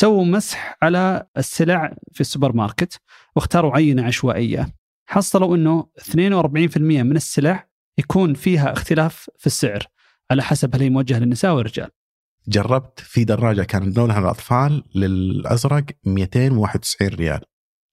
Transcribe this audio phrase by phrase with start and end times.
[0.00, 3.00] سووا مسح على السلع في السوبر ماركت
[3.36, 4.74] واختاروا عينة عشوائية.
[5.06, 9.86] حصلوا إنه 42% من السلع يكون فيها اختلاف في السعر
[10.30, 11.88] على حسب هل هي موجهة للنساء والرجال.
[12.48, 17.40] جربت في دراجة كان لونها الأطفال للأزرق 291 ريال.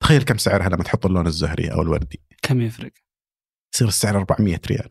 [0.03, 2.21] تخيل كم سعرها لما تحط اللون الزهري أو الوردي.
[2.41, 2.91] كم يفرق؟
[3.73, 4.89] يصير السعر 400 ريال.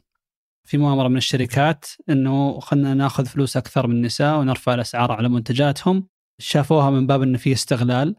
[0.64, 6.08] في مؤامرة من الشركات إنه خلينا ناخذ فلوس أكثر من النساء ونرفع الأسعار على منتجاتهم.
[6.38, 8.14] شافوها من باب إنه في استغلال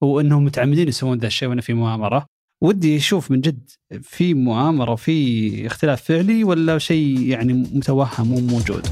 [0.00, 2.26] وإنهم متعمدين يسوون ذا الشيء وإنه في مؤامرة.
[2.62, 3.70] ودي أشوف من جد
[4.02, 8.86] في مؤامرة في اختلاف فعلي ولا شيء يعني متوهم مو موجود.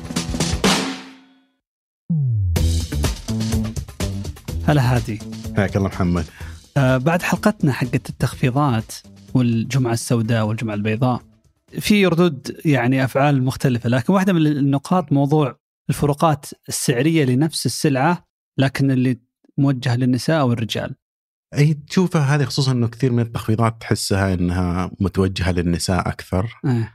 [4.65, 5.19] هلا هادي.
[5.57, 6.25] حياك الله محمد.
[6.77, 8.93] آه بعد حلقتنا حقت التخفيضات
[9.35, 11.23] والجمعة السوداء والجمعة البيضاء
[11.81, 15.57] في ردود يعني أفعال مختلفة لكن واحدة من النقاط موضوع
[15.89, 18.30] الفروقات السعرية لنفس السلعة
[18.61, 19.19] لكن اللي
[19.59, 20.95] موجهه للنساء أو الرجال.
[21.59, 26.61] أي تشوفها هذه خصوصا إنه كثير من التخفيضات تحسها إنها متوجهة للنساء أكثر.
[26.65, 26.89] آه.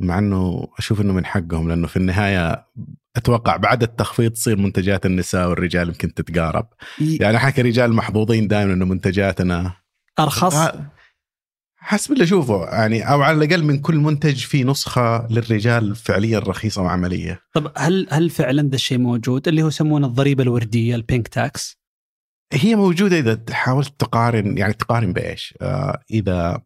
[0.00, 2.66] مع إنه أشوف إنه من حقهم لأنه في النهاية
[3.16, 6.68] أتوقع بعد التخفيض تصير منتجات النساء والرجال يمكن تتقارب.
[7.00, 9.72] ي- يعني إحنا كرجال محظوظين دائما إنه منتجاتنا
[10.18, 10.54] أرخص.
[10.54, 10.90] آه،
[11.88, 16.82] حسب اللي أشوفه يعني أو على الأقل من كل منتج في نسخة للرجال فعليا رخيصة
[16.82, 17.40] وعملية.
[17.54, 21.78] طب هل هل فعلا ذا الشيء موجود؟ اللي هو يسمونه الضريبة الوردية ال pink tax
[22.52, 26.62] هي موجودة إذا حاولت تقارن يعني تقارن بإيش؟ آه إذا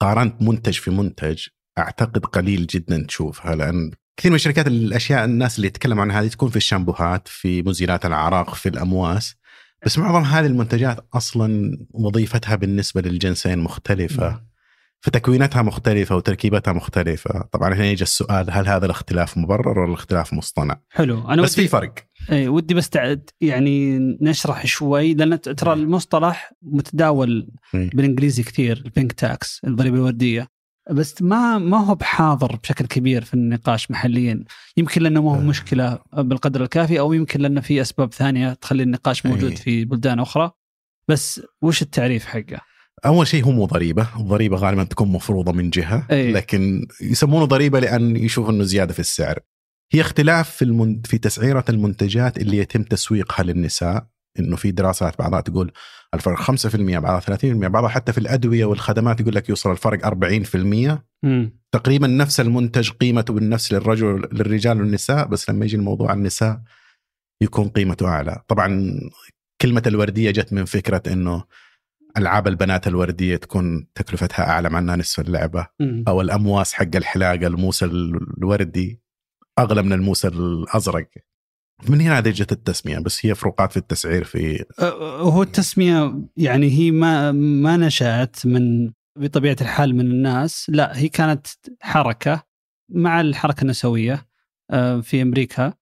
[0.00, 1.46] قارنت منتج في منتج
[1.78, 6.48] أعتقد قليل جدا تشوفها لأن كثير من الشركات الأشياء الناس اللي يتكلموا عن هذه تكون
[6.48, 9.34] في الشامبوهات في مزيلات الاعراق في الأمواس.
[9.84, 14.52] بس معظم هذه المنتجات أصلا وظيفتها بالنسبة للجنسين مختلفة.
[15.00, 17.48] فتكويناتها مختلفة وتركيبتها مختلفة.
[17.52, 21.28] طبعا هنا يجي السؤال هل هذا الاختلاف مبرر ولا الاختلاف مصطنع؟ حلو.
[21.28, 21.94] أنا بس في فرق.
[22.30, 27.50] إي ودي بس تعد يعني نشرح شوي لأن ترى المصطلح متداول.
[27.74, 30.48] بالإنجليزي كثير ال pink tax الضريبة الوردية.
[30.90, 34.44] بس ما ما هو بحاضر بشكل كبير في النقاش محليا
[34.76, 35.40] يمكن لأنه ما هو آه.
[35.40, 39.56] مشكلة بالقدر الكافي أو يمكن لأنه في أسباب ثانية تخلي النقاش موجود أي.
[39.56, 40.50] في بلدان أخرى
[41.08, 42.60] بس وش التعريف حقه؟
[43.06, 46.32] أول شيء هو مو ضريبة، الضريبة غالبا تكون مفروضة من جهة أي.
[46.32, 49.38] لكن يسمونه ضريبة لأن يشوفوا إنه زيادة في السعر.
[49.92, 51.02] هي اختلاف في المن...
[51.02, 54.06] في تسعيرة المنتجات اللي يتم تسويقها للنساء
[54.38, 55.72] إنه في دراسات بعضها تقول
[56.14, 61.62] الفرق 5% بعضها 30% بعضها حتى في الأدوية والخدمات يقول لك يوصل الفرق 40% امم
[61.72, 66.60] تقريبا نفس المنتج قيمته بالنفس للرجل للرجال والنساء بس لما يجي الموضوع النساء
[67.42, 68.42] يكون قيمته أعلى.
[68.48, 69.00] طبعا
[69.60, 71.44] كلمة الوردية جت من فكرة إنه
[72.16, 75.66] ألعاب البنات الوردية تكون تكلفتها أعلى مع إنها نصف اللعبة
[76.08, 79.00] أو الأمواس حق الحلاقة الموس الوردي
[79.58, 81.08] أغلى من الموس الأزرق.
[81.88, 84.64] من هنا هذه جت التسمية بس هي فروقات في التسعير في
[85.20, 91.46] هو التسمية يعني هي ما ما نشأت من بطبيعة الحال من الناس لا هي كانت
[91.80, 92.42] حركة
[92.88, 94.26] مع الحركة النسوية
[94.70, 95.74] آه، في أمريكا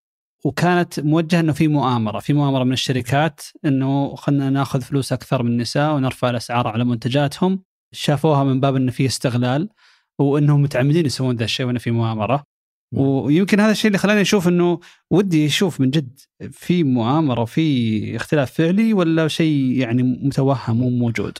[0.45, 5.51] وكانت موجهة إنه في مؤامرة في مؤامرة من الشركات إنه خلينا ناخذ فلوس أكثر من
[5.51, 7.63] النساء ونرفع الأسعار على منتجاتهم
[7.93, 9.69] شافوها من باب إنه في استغلال
[10.19, 12.45] وإنهم متعمدين يسوون ذا الشيء وإنه في مؤامرة.
[12.93, 14.81] ويمكن هذا الشيء اللي خلاني أشوف إنه
[15.11, 16.21] ودي أشوف من جد
[16.51, 21.39] في مؤامرة في اختلاف فعلي ولا شيء يعني متوهم مو موجود؟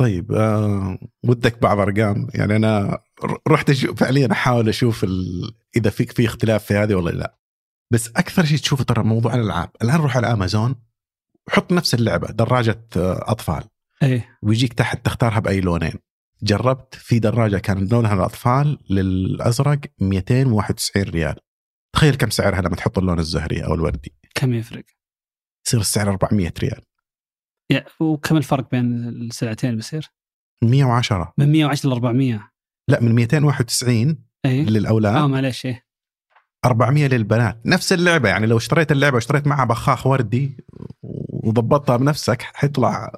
[0.00, 2.28] طيب آه ودك بعض أرقام.
[2.34, 2.98] يعني أنا
[3.48, 5.50] رحت أشوف فعليا أحاول أشوف ال...
[5.76, 7.38] إذا فيك في اختلاف في هذه ولا لا.
[7.92, 9.70] بس أكثر شيء تشوفه ترى موضوع الألعاب.
[9.82, 10.74] الآن روح على امازون
[11.48, 13.64] حط نفس اللعبة دراجة آه، أطفال.
[14.02, 14.38] إيه.
[14.42, 15.94] ويجيك تحت تختارها بأي لونين.
[16.42, 21.36] جربت في دراجة كان لونها الأطفال للأزرق 291 ريال.
[21.96, 24.14] تخيل كم سعرها لما تحط اللون الزهري أو الوردي.
[24.34, 24.84] كم يفرق؟
[25.66, 26.82] يصير السعر 400 ريال.
[27.70, 30.10] يا- وكم الفرق بين السلعتين بيصير؟
[30.64, 32.50] 110 من 110 ل 400
[32.88, 35.16] لا من 291 اي للأولاد.
[35.16, 35.86] آه معليش إيه.
[36.64, 37.66] 400 للبنات.
[37.66, 40.56] نفس اللعبة يعني لو اشتريت اللعبة واشتريت معها بخاخ وردي
[41.32, 43.12] وضبطتها بنفسك حيطلع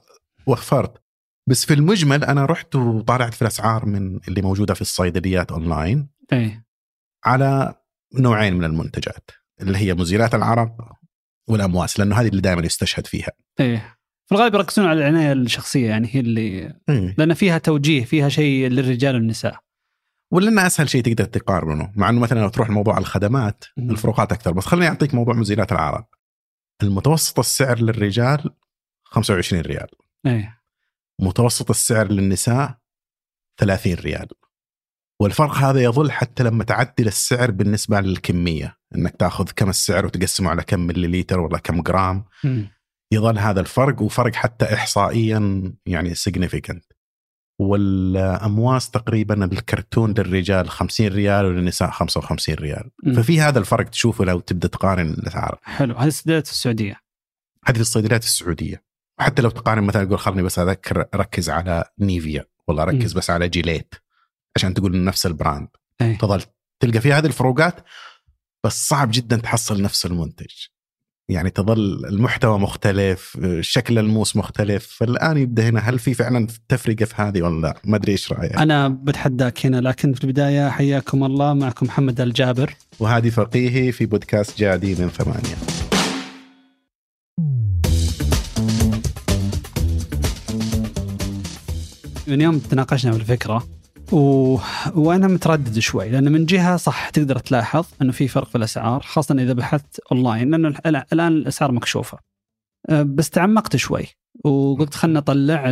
[0.46, 1.03] وفرت.
[1.46, 6.66] بس في المجمل أنا رحت وطالعت في الأسعار من اللي موجودة في الصيدليات أونلاين إيه.
[7.24, 7.74] على
[8.14, 9.30] نوعين من المنتجات
[9.60, 10.76] اللي هي مزيلات العرق
[11.48, 13.32] والأمواس لأنه هذه اللي دائما يستشهد فيها.
[13.60, 13.96] إيه.
[14.26, 16.74] في الغالب يركزون على العناية الشخصية يعني هي اللي
[17.18, 19.58] لأن فيها توجيه فيها شيء للرجال والنساء.
[20.32, 23.90] ولأنه أسهل شيء تقدر تقارنه مع إنه مثلا لو تروح لموضوع الخدمات مم.
[23.90, 26.06] الفروقات أكثر بس خليني أعطيك موضوع مزيلات العرق
[26.82, 28.50] المتوسط السعر للرجال
[29.04, 29.88] 25 ريال.
[30.26, 30.63] إيه.
[31.20, 32.78] متوسط السعر للنساء
[33.60, 34.28] 30 ريال.
[35.20, 38.78] والفرق هذا يظل حتى لما تعدل السعر بالنسبة للكمية.
[38.96, 42.24] إنك تأخذ كم السعر وتقسمه على كم مليليتر ولا كم جرام.
[42.44, 42.68] مم.
[43.12, 46.84] يظل هذا الفرق وفرق حتى احصائيا يعني significant
[47.60, 52.90] والأمواس تقريبا الكرتون للرجال 50 ريال وللنساء 55 ريال.
[53.04, 53.14] مم.
[53.14, 55.58] ففي هذا الفرق تشوفه لو تبدأ تقارن الأسعار.
[55.62, 55.94] حلو.
[55.94, 57.00] هذه صيدليه السعودية.
[57.64, 58.83] هذه الصيدليات السعودية.
[59.18, 62.44] وحتى لو تقارن مثلا تقول خلني بس أذكر ركز على نيفيا.
[62.68, 63.18] والله اركز مم.
[63.18, 63.94] بس على جيليت
[64.56, 65.68] عشان تقول نفس ال brand.
[66.00, 66.18] إيه.
[66.18, 66.42] تظل
[66.80, 67.74] تلقى في هذه الفروقات
[68.64, 70.52] بس صعب جدا تحصل نفس المنتج.
[71.28, 74.86] يعني تظل المحتوى مختلف شكل الموس مختلف.
[74.86, 78.56] فالآن يبدأ هنا هل في فعلا تفرقة في هذه ولا لا؟ ما أدري إيش رأيك.
[78.56, 81.54] أنا بتحداك هنا لكن في البداية حياكم الله.
[81.54, 82.74] معكم محمد الجابر.
[83.00, 85.83] وهذه فقيهي في بودكاست جادي من ثمانية.
[92.26, 93.68] من يوم تناقشنا في الفكرة
[94.12, 94.18] و...
[94.94, 99.34] وأنا متردد شوي لأن من جهة صح تقدر تلاحظ إنه في فرق في الأسعار خاصة
[99.34, 102.18] إذا بحثت أونلاين لأنه ال- الآن الأسعار مكشوفة
[102.88, 104.04] أه، بس تعمقت شوي
[104.44, 105.64] وقلت خلنا نطلع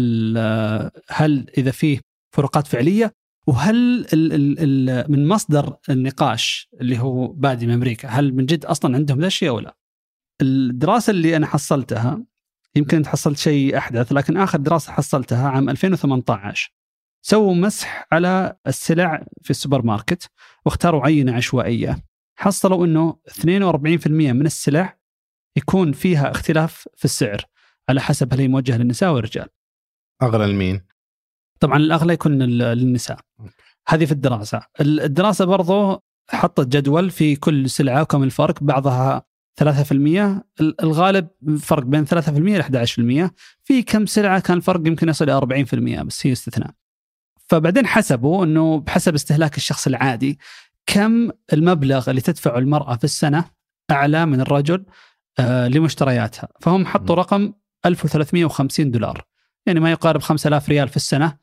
[1.09, 2.01] هل إذا فيه
[2.37, 3.13] فروقات فعلية
[3.47, 3.77] وهل
[4.13, 4.57] ال ال
[4.91, 9.27] ال من مصدر النقاش اللي هو بادي من أمريكا هل من جد أصلا عندهم ذا
[9.27, 9.77] الشيء أو لا؟
[10.43, 12.23] الدراسة اللي أنا حصلتها
[12.77, 16.73] يمكن أنت حصلت شيء أحدث لكن آخر دراسة حصلتها عام 2018
[17.25, 20.31] سووا مسح على السلع في السوبر ماركت
[20.67, 21.99] واختاروا عينة عشوائية
[22.39, 24.99] حصلوا إنه 42% من السلع
[25.57, 27.45] يكون فيها اختلاف في السعر
[27.89, 29.49] على حسب هل هي موجهة للنساء والرجال.
[30.23, 30.87] أغلى لمين؟
[31.61, 33.21] طبعا الأغلى يكون لل- للنساء.
[33.89, 39.23] هذه في الدراسة، ال- الدراسة برضو حطت جدول في كل سلعة وكم الفرق بعضها
[39.57, 41.29] 3% ال- الغالب
[41.61, 43.31] فرق بين 3% ل 11%
[43.65, 46.71] في كم سلعة كان الفرق يمكن يصل إلى 40% بس هي استثناء.
[47.49, 50.39] فبعدين حسبوا إنه بحسب استهلاك الشخص العادي
[50.87, 53.45] كم المبلغ اللي تدفعه المرأة في السنة
[53.91, 54.85] أعلى من الرجل
[55.39, 57.15] آه لمشترياتها، فهم حطوا.
[57.17, 57.53] رقم
[57.87, 59.25] 1350 دولار.
[59.67, 61.37] يعني ما يقارب 5000 ريال في السنة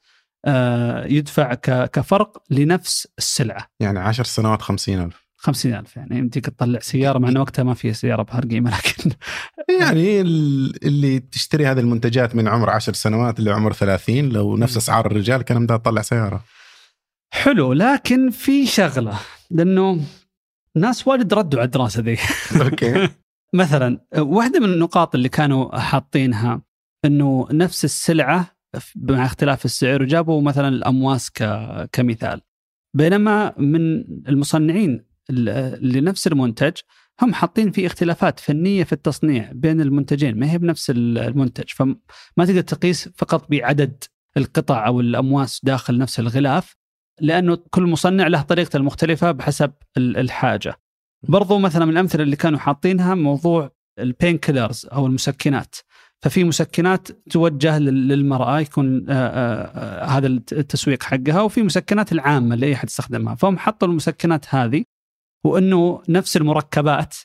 [0.45, 1.53] آه يدفع
[1.85, 3.67] كفرق لنفس السلعة.
[3.79, 8.23] يعني 10 سنوات 50000 50000 يعني يمديك تطلع سيارة مع إنه وقتها ما في سيارة
[8.23, 9.11] بهالقيمه لكن
[9.81, 15.05] يعني ال- اللي تشتري هذه المنتجات من عمر 10 سنوات لعمر 30 لو نفس أسعار
[15.05, 16.43] الرجال كان بدها تطلع سيارة.
[17.33, 19.19] حلو لكن في شغلة
[19.51, 20.01] لأنه
[20.77, 22.17] ناس واجد ردوا على الدراسة ذي.
[22.61, 23.09] أوكي.
[23.53, 26.61] مثلا واحدة من النقاط اللي كانوا حاطينها
[27.05, 28.55] إنه نفس السلعة
[28.95, 32.41] مع اختلاف السعر وجابوا مثلا الأمواس ك- كمثال.
[32.95, 36.71] بينما من المصنعين لنفس المنتج
[37.21, 41.63] هم حاطين في اختلافات فنية في التصنيع بين المنتجين ما هي بنفس ال- المنتج.
[41.69, 41.95] فما
[42.45, 44.03] تقدر تقيس فقط بعدد
[44.37, 46.75] القطع أو الأمواس داخل نفس الغلاف
[47.21, 50.75] لأنه كل مصنع له طريقته المختلفة بحسب ال- الحاجة.
[51.23, 55.75] برضو مثلا من الأمثلة اللي كانوا حاطينها موضوع البين كيلرز أو المسكنات.
[56.21, 59.09] ففي مسكنات توجه لل- للمرأة يكون
[60.09, 63.35] هذا الت- التسويق حقها وفي مسكنات العامة اللي أي أحد يستخدمها.
[63.35, 64.83] فهم حطوا المسكنات هذه
[65.43, 67.15] وإنه نفس المركبات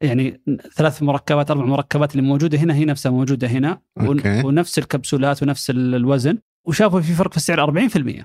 [0.00, 0.40] يعني
[0.74, 4.42] ثلاث مركبات أربع مركبات اللي موجودة هنا هي نفسها موجودة هنا أوكي.
[4.46, 8.24] ونفس الكبسولات ونفس ال- الوزن وشافوا في فرق في السعر 40%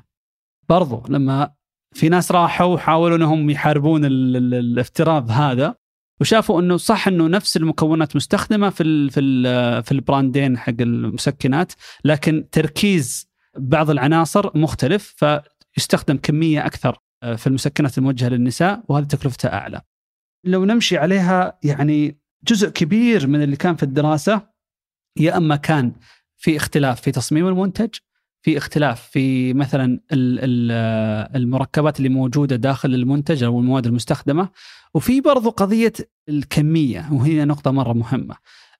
[0.69, 1.51] برضو لما
[1.95, 5.75] في ناس راحوا وحاولوا إنهم يحاربون ال- ال- الافتراض هذا
[6.22, 11.73] وشافوا إنه صح إنه نفس المكونات مستخدمة في ال في ال في البراندين حق المسكنات
[12.06, 15.16] لكن تركيز بعض العناصر مختلف
[15.76, 16.97] فيستخدم كمية أكثر
[17.37, 19.81] في المسكنات الموجهة للنساء وهذه تكلفتها أعلى.
[20.45, 24.47] لو نمشي عليها يعني جزء كبير من اللي كان في الدراسة
[25.19, 25.94] يا أما كان
[26.37, 27.89] في اختلاف في تصميم المنتج
[28.42, 30.71] في اختلاف في مثلا ال-
[31.35, 34.49] المركبات اللي موجودة داخل المنتج أو المواد المستخدمة.
[34.94, 35.94] وفي برضو قضية
[36.30, 38.35] الكمية وهي نقطة مرة مهمة.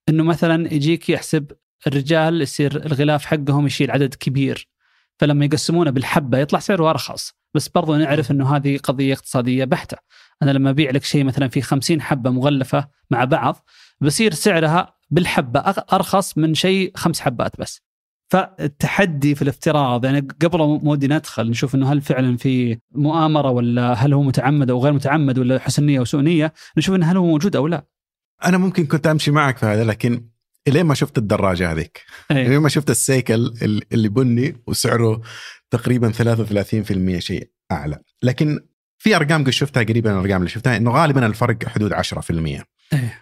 [0.10, 1.52] إنه مثلا يجيك يحسب
[1.88, 4.68] الرجال يصير الغلاف حقهم يشيل عدد كبير.
[5.20, 7.34] فلما يقسمونه بالحبة يطلع سعره أرخص.
[7.54, 9.98] بس برضو نعرف إنه هذه قضية اقتصادية بحتة.
[10.44, 13.66] أنا لما أبيع لك شيء مثلا في 50 حبة مغلفة مع بعض
[14.02, 17.82] بصير سعرها بالحبة أغ- أرخص من شيء خمس حبات بس.
[18.32, 23.94] فالتحدي في الافتراض يعني قبل ما ودي ندخل نشوف إنه هل فعلا في مؤامرة ولا
[23.94, 27.26] هل هو متعمد أو غير متعمد ولا حسن نيه وسوء نيه نشوف انه هل هو
[27.26, 27.86] موجود أو لا.
[28.46, 30.28] أنا ممكن كنت أمشي معك في هذا لكن
[30.68, 32.02] إلين ما شفت الدراجة هذيك.
[32.32, 35.22] إلين ما شفت السيكل ال- اللي بني وسعره
[35.72, 38.60] تقريبا 33% شيء أعلى لكن
[38.98, 43.20] في أرقام قد شفتها قريبا من الأرقام اللي شفتها إنه غالبا الفرق حدود 10% إيه.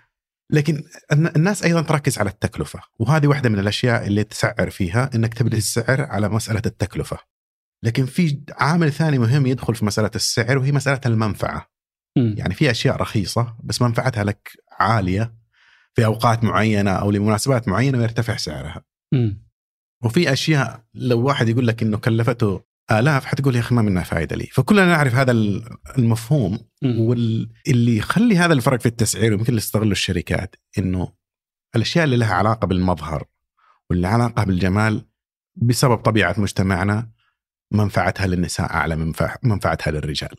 [0.51, 5.33] لكن الن- الناس أيضا تركز على التكلفة وهذه واحدة من الأشياء اللي تسعر فيها إنك
[5.33, 7.17] تبني السعر على مسألة التكلفة
[7.83, 11.71] لكن في عامل ثاني مهم يدخل في مسألة السعر وهي مسألة المنفعة
[12.17, 12.36] مم.
[12.38, 15.40] يعني في أشياء رخيصة بس منفعتها لك عالية
[15.95, 18.83] في أوقات معينة أو لمناسبات معينة ويرتفع سعرها.
[19.13, 19.48] مم.
[20.03, 24.36] وفي أشياء لو واحد يقول لك إنه كلفته آلاف حتقول يا أخي ما منها فائده
[24.36, 25.31] لي، فكلنا نعرف هذا
[25.98, 26.60] المفهوم.
[27.00, 31.13] واللي يخلي هذا الفرق في التسعير ويمكن اللي يستغله الشركات إنه
[31.75, 33.24] الأشياء اللي لها علاقة بالمظهر
[33.89, 35.05] واللي علاقة بالجمال
[35.55, 37.12] بسبب طبيعة مجتمعنا
[37.74, 40.36] منفعتها للنساء أعلى من منفع- منفعتها للرجال.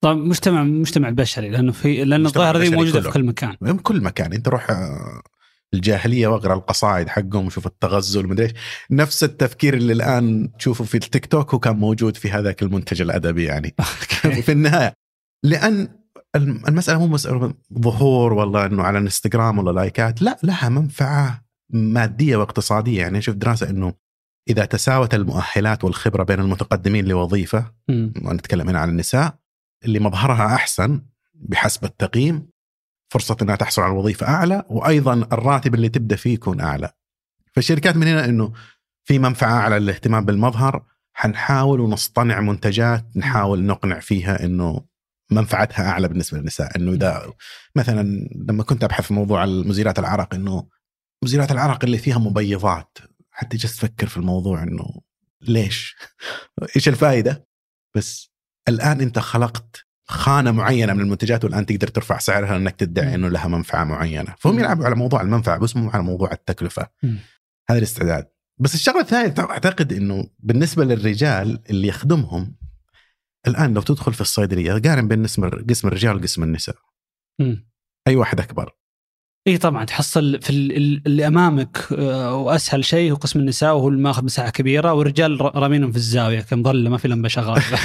[0.00, 3.00] طبعا مجتمع مجتمع البشري لأنه في لأن الظاهره دي موجودة كله.
[3.02, 3.56] في كل مكان.
[3.60, 4.32] من كل مكان.
[4.32, 5.22] انت روح آه،
[5.74, 8.52] الجاهلية واقرأ القصائد حقهم وشوف التغزل ومدري إيش.
[8.90, 13.44] نفس التفكير اللي الآن تشوفه في التيك توك هو كان موجود في هذاك المنتج الأدبي
[13.44, 13.74] يعني.
[14.46, 14.92] في النهاية
[15.44, 15.88] لأن
[16.36, 22.36] الم- المسألة مو مسألة ظهور والله إنه على الإنستغرام ولا لايكات لا لها منفعة مادية
[22.36, 22.98] واقتصادية.
[23.00, 23.94] يعني شوف دراسة إنه
[24.50, 27.72] إذا تساوت المؤهلات والخبرة بين المتقدمين لوظيفة.
[28.24, 29.34] ونتكلم هنا عن النساء
[29.84, 31.02] اللي مظهرها أحسن
[31.34, 32.50] بحسب التقييم
[33.12, 36.90] فرصة إنها تحصل على وظيفة أعلى وأيضا الراتب اللي تبدأ فيه يكون أعلى.
[37.52, 38.52] فالشركات من هنا إنه
[39.04, 44.84] في منفعة على الاهتمام بالمظهر حنحاول ونصطنع منتجات نحاول نقنع فيها إنه
[45.30, 47.32] منفعتها أعلى بالنسبة للنساء إنه إذا
[47.76, 50.68] مثلا لما كنت أبحث في موضوع مزيلات العرق إنه
[51.24, 52.98] مزيلات العرق اللي فيها مبيضات
[53.30, 55.00] حتى جلست تفكر في الموضوع إنه
[55.40, 55.96] ليش؟
[56.76, 57.46] إيش الفائدة؟
[57.94, 58.30] بس
[58.68, 63.48] الآن أنت خلقت خانة معينة من المنتجات والآن تقدر ترفع سعرها لأنك تدعي إنه لها
[63.48, 64.58] منفعة معينة، فهم.
[64.58, 66.88] يلعبوا على موضوع المنفعة بس مو على موضوع التكلفة.
[67.70, 68.28] هذا الاستعداد.
[68.58, 72.56] بس الشغلة الثانية أعتقد إنه بالنسبة للرجال اللي يخدمهم
[73.46, 76.76] الآن لو تدخل في الصيدلية قارن بين قسم قسم الرجال وقسم النساء،.
[78.08, 78.79] أي واحد أكبر؟
[79.48, 83.88] اي طبعا تحصل في ال- ال- اللي أمامك آه، وأسهل شيء هو قسم النساء وهو
[83.88, 87.62] اللي ماخذ مساحة كبيرة والرجال رامينهم في الزاوية كمظله ما في لمبة شغالة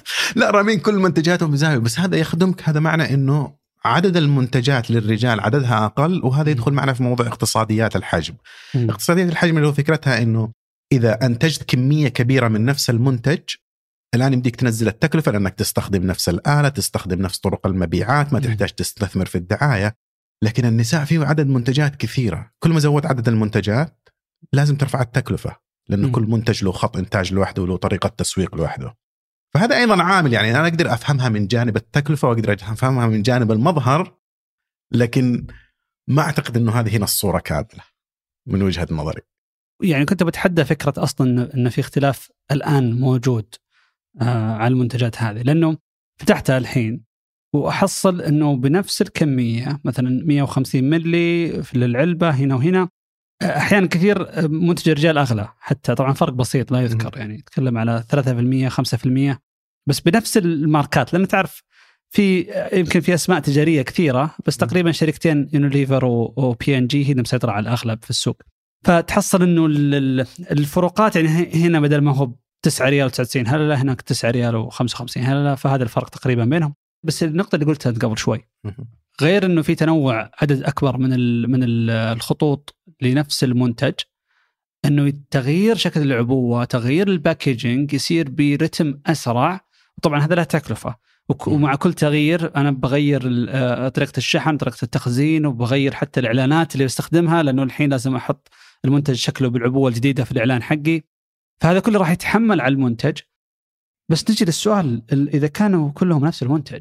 [0.36, 3.54] لا رامين كل منتجاتهم بزاويه بس هذا يخدمك هذا معنى إنه
[3.84, 8.34] عدد المنتجات للرجال عددها أقل وهذا يدخل معنا في موضوع اقتصاديات الحجم.
[8.76, 10.52] اقتصاديات الحجم اللي هو فكرتها إنه
[10.92, 13.38] إذا أنتجت كمية كبيرة من نفس المنتج
[14.14, 18.40] الآن يمديك تنزل التكلفة لأنك تستخدم نفس الآلة، تستخدم نفس طرق المبيعات، ما.
[18.40, 19.94] تحتاج تستثمر في الدعاية.
[20.42, 24.08] لكن النساء فيه عدد منتجات كثيرة، كل ما زودت عدد المنتجات
[24.52, 25.56] لازم ترفع التكلفة،
[25.88, 26.12] لأنه مم.
[26.12, 28.96] كل منتج له خط إنتاج لوحده وله طريقة تسويق لوحده.
[29.54, 34.16] فهذا أيضا عامل يعني أنا أقدر أفهمها من جانب التكلفة وأقدر أفهمها من جانب المظهر
[34.92, 35.46] لكن
[36.08, 37.84] ما أعتقد إنه هذه هنا الصورة كاملة
[38.46, 39.22] من وجهة نظري.
[39.82, 43.54] يعني كنت بتحدى فكرة أصلا ان في اختلاف الآن موجود
[44.20, 45.78] آه على المنتجات هذه لأنه
[46.20, 47.04] فتحتها الحين
[47.54, 52.88] وأحصل إنه بنفس الكمية مثلا 150 ملي في العلبة هنا وهنا.
[53.42, 58.68] أحيانا كثير منتج الرجال أغلى حتى طبعا فرق بسيط لا يذكر يعني يتكلم على 3%
[58.68, 59.38] 5%
[59.88, 61.62] بس بنفس الماركات لأن تعرف
[62.10, 67.22] في يمكن في أسماء تجارية كثيرة بس تقريبا شركتين يونيليفر وبي ان جي هي اللي
[67.22, 68.42] مسيطرة على الأغلب في السوق.
[68.84, 72.32] فتحصل إنه ال- ال- الفروقات يعني هنا بدل ما هو
[72.64, 76.74] 9 ريال و99 هللة هناك 9 ريال و55 هللة فهذا الفرق تقريبا بينهم.
[77.02, 78.48] بس النقطة اللي قلتها قبل شوي.
[79.22, 83.94] غير إنه في تنوع عدد أكبر من ال من ال الخطوط لنفس المنتج
[84.84, 89.60] إنه تغيير شكل العبوة تغيير ال packaging يصير برتم أسرع.
[90.02, 90.96] طبعا هذا له تكلفة.
[91.46, 97.42] ومع كل تغيير أنا بغير آه، طريقة الشحن طريقة التخزين وبغير حتى الإعلانات اللي بستخدمها
[97.42, 98.48] لأنه الحين لازم أحط
[98.84, 101.02] المنتج شكله بالعبوة الجديدة في الإعلان حقي.
[101.60, 103.18] فهذا كله راح يتحمل على المنتج.
[104.10, 106.80] بس نجي للسؤال ال- إذا كانوا كلهم نفس المنتج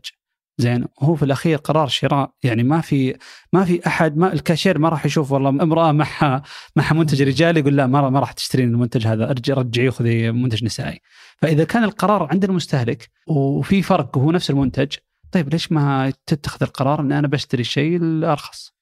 [0.57, 3.17] زين هو في الأخير قرار شراء يعني ما في
[3.53, 6.43] ما في أحد ما الكاشير ما راح يشوف والله امرأة معها
[6.75, 10.63] معها منتج رجالي يقول لا ما ما راح تشترين المنتج هذا ارجع رجعيه خذي منتج
[10.65, 10.99] نسائي.
[11.41, 14.95] فإذا كان القرار عند المستهلك وفي فرق وهو نفس المنتج
[15.31, 18.73] طيب ليش ما تتخذ القرار إن أنا بشتري الشيء الأرخص؟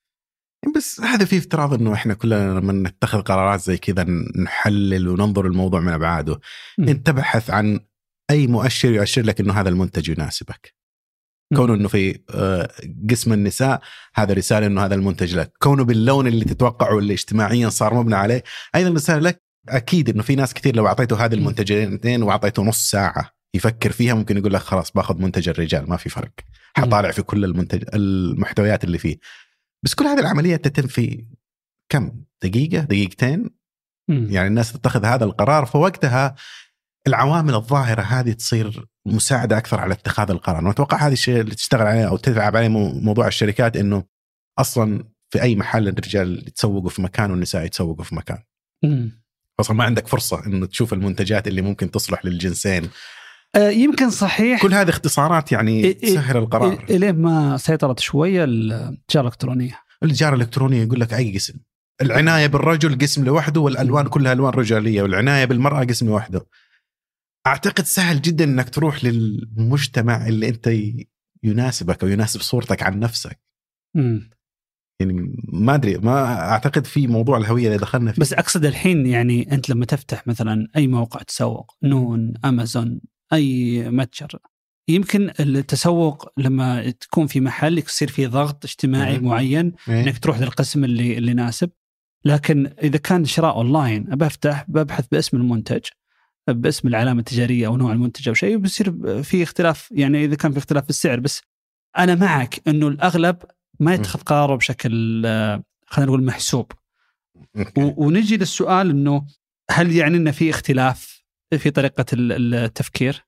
[0.75, 4.05] بس هذا في افتراض إنه إحنا كلنا لما نتخذ قرارات زي كذا
[4.43, 6.39] نحلل وننظر الموضوع من أبعاده.
[6.79, 7.79] انت تبحث عن
[8.29, 10.75] أي مؤشر يؤشر لك إنه هذا المنتج يناسبك.
[11.55, 12.71] كونه إنه في آه،
[13.09, 13.81] قسم النساء
[14.15, 15.51] هذا رسالة إنه هذا المنتج لك.
[15.59, 18.43] كونه باللون اللي تتوقعه اللي اجتماعيا صار مبنى عليه
[18.75, 19.43] أيضا رسالة لك.
[19.69, 24.37] أكيد إنه في ناس كثير لو اعطيته هذه المنتجين واعطيته نص ساعة يفكر فيها ممكن
[24.37, 26.31] يقول لك خلاص باخذ منتج الرجال ما في فرق.
[26.77, 29.17] حطالع في كل المنتج المحتويات اللي فيه.
[29.83, 31.25] بس كل هذه العملية تتم في
[31.89, 32.11] كم؟
[32.43, 33.49] دقيقة؟ دقيقتين.
[34.09, 36.35] يعني الناس تتخذ هذا القرار فوقتها
[37.07, 41.87] العوامل الظاهرة هذه تصير مساعدة أكثر على اتخاذ القرار، أنا أتوقع هذا الشيء اللي تشتغل
[41.87, 44.03] عليه أو تلعب عليه مو- موضوع الشركات إنه
[44.59, 48.37] أصلا في أي محل الرجال يتسوقوا في مكان والنساء يتسوقوا في مكان،.
[49.59, 52.89] أصلا ما عندك فرصة إنه تشوف المنتجات اللي ممكن تصلح للجنسين،
[53.55, 54.61] آه، يمكن صحيح.
[54.61, 56.85] كل هذه اختصارات يعني تسهل القرار.
[56.89, 59.79] إلين ما سيطرت شوية التجاره الإلكترونية.
[60.03, 61.53] التجاره الإلكترونية يقول لك أي قسم.
[62.01, 66.45] العناية بالرجل قسم لوحده والألوان كلها ألوان رجالية والعناية بالمرأة قسم لوحده.
[67.47, 70.71] أعتقد سهل جدا إنك تروح للمجتمع اللي أنت
[71.43, 73.39] يناسبك أو يناسب صورتك عن نفسك
[73.95, 74.29] مم.
[75.01, 79.51] يعني ما أدري ما أعتقد في موضوع الهوية اللي دخلنا فيه بس أقصد الحين يعني
[79.51, 83.01] أنت لما تفتح مثلا أي موقع تسوق نون أمازون
[83.33, 84.39] أي متجر
[84.89, 89.25] يمكن التسوق لما تكون في محل يصير في ضغط اجتماعي مم.
[89.25, 91.69] معين إيه؟ إنك تروح للقسم اللي اللي يناسب
[92.25, 95.81] لكن إذا كان شراء أونلاين بفتح ببحث باسم المنتج
[96.47, 100.57] باسم العلامة التجارية أو نوع المنتج أو شيء بيصير في اختلاف يعني إذا كان في
[100.57, 101.19] اختلاف في السعر.
[101.19, 101.41] بس
[101.97, 103.37] أنا معك إنه الأغلب
[103.79, 106.71] ما يتخذ قراره بشكل آه، خلينا نقول محسوب.
[107.77, 109.25] ونجي للسؤال إنه
[109.71, 111.23] هل يعني ان في اختلاف
[111.57, 113.25] في طريقة ال- التفكير؟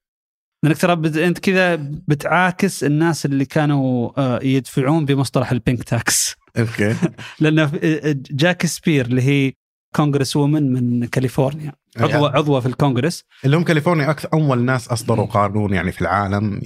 [0.63, 1.75] لأنك ترى أنت كذا
[2.07, 6.35] بتعاكس الناس اللي كانوا آه، يدفعون بمصطلح ال pink tax.
[6.57, 6.95] Okay.
[7.39, 9.53] لأن في- Jackie Speier اللي هي
[9.95, 11.73] congresswoman من كاليفورنيا.
[11.97, 13.23] عضوه عضوة في الكونغرس.
[13.45, 16.61] اللي هم كاليفورنيا أكثر أول ناس أصدروا قانون يعني في العالم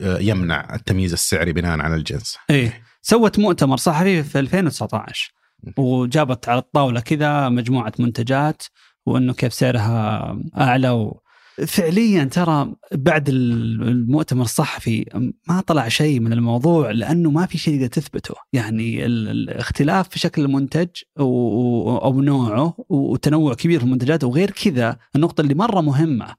[0.00, 2.38] يمنع التمييز السعري بناء على الجنس.
[2.50, 2.82] إيه.
[3.02, 5.32] سوت مؤتمر صحفي في 2019
[5.76, 8.62] وجابت على الطاولة كذا مجموعة منتجات
[9.06, 11.22] وإنه كيف سعرها أعلى و...
[11.66, 17.86] فعليا ترى بعد المؤتمر الصحفي ما طلع شيء من الموضوع لأنه ما في شيء تقدر
[17.86, 20.88] تثبته، يعني ال- الاختلاف في شكل المنتج
[21.18, 24.24] أو نوعه وتنوع كبير في المنتجات.
[24.24, 26.34] وغير كذا النقطة اللي مرة مهمة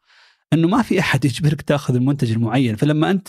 [0.54, 3.28] إنه ما في أحد يجبرك تأخذ المنتج المعين، فلما أنت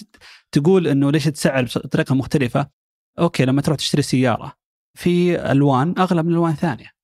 [0.52, 2.66] تقول إنه ليش تسعر بطريقة مختلفة
[3.18, 4.52] أوكي لما تروح تشتري سيارة
[4.94, 7.01] في ألوان أغلى من ألوان ثانية.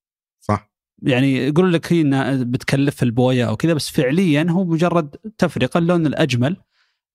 [1.03, 6.05] يعني يقول لك هي إنها بتكلف البوية أو كذا بس فعليا هو مجرد تفرقة اللون
[6.05, 6.57] الأجمل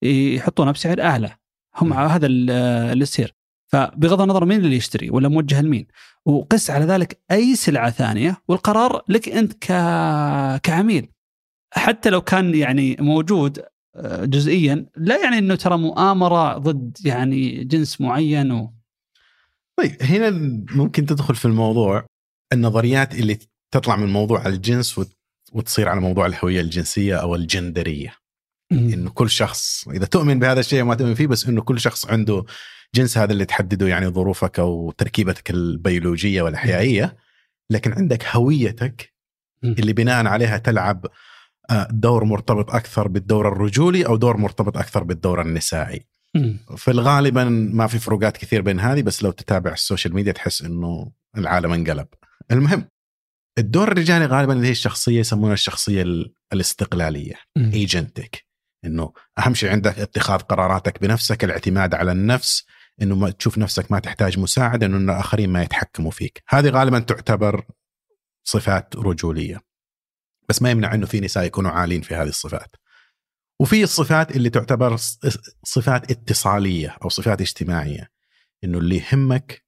[0.03, 1.37] يحطونه بسعر أعلى.
[1.77, 1.93] هم م.
[1.93, 2.51] هذا ال-
[2.93, 3.35] اللي يصير.
[3.67, 5.87] فبغض النظر مين اللي يشتري ولا موجه لمين.
[6.25, 9.67] وقس على ذلك أي سلعة ثانية والقرار لك أنت ك...
[10.63, 11.09] كعميل.
[11.73, 13.63] حتى لو كان يعني موجود
[13.97, 18.75] آه، جزئيا لا يعني إنه ترى مؤامرة ضد يعني جنس معين و...
[19.79, 20.31] طيب هنا
[20.77, 22.07] ممكن تدخل في الموضوع
[22.53, 23.39] النظريات اللي
[23.75, 25.17] تطلع من موضوع الجنس وت-
[25.53, 28.15] وتصير على موضوع الهوية الجنسية أو الجندرية.
[28.73, 32.45] إنه كل شخص إذا تؤمن بهذا الشيء وما تؤمن فيه بس إنه كل شخص عنده
[32.95, 37.17] جنس هذا اللي تحدده يعني ظروفك أو تركيبتك البيولوجية والاحيائيه
[37.71, 39.13] لكن عندك هويتك.
[39.65, 41.07] اللي بناء عليها تلعب
[41.71, 46.07] آه، دور مرتبط أكثر بالدور الرجولي أو دور مرتبط أكثر بالدور النسائي.
[46.77, 50.63] في الغالبا ما في فروقات كثير بين هذه بس لو تتابع ال social media تحس
[50.63, 52.07] إنه العالم انقلب.
[52.51, 52.85] المهم
[53.59, 57.35] الدور الرجالي غالبا اللي هي الشخصية يسمونها الشخصية ال- الاستقلالية.
[57.75, 58.45] agentic
[58.85, 62.65] إنه أهم شيء عندك اتخاذ قراراتك بنفسك الاعتماد على النفس
[63.03, 66.43] إنه ما تشوف نفسك ما تحتاج مساعدة إنه الآخرين ما يتحكموا فيك.
[66.49, 67.67] هذه غالبا تعتبر
[68.45, 69.61] صفات رجولية.
[70.49, 72.77] بس ما يمنع إنه في نساء يكونوا عالين في هذه الصفات.
[73.61, 74.97] وفي الصفات اللي تعتبر
[75.65, 78.11] صفات اتصالية أو صفات اجتماعية
[78.65, 79.64] إنه اللي يهمك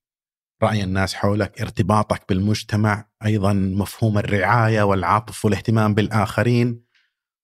[0.63, 6.87] رأي الناس حولك ارتباطك بالمجتمع أيضا مفهوم الرعاية والعطف والاهتمام بالآخرين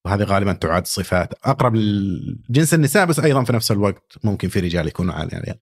[0.05, 4.89] وهذه غالبا تعد صفات أقرب لجنس النساء بس أيضا في نفس الوقت ممكن في رجال
[4.89, 5.59] يكونوا عليها.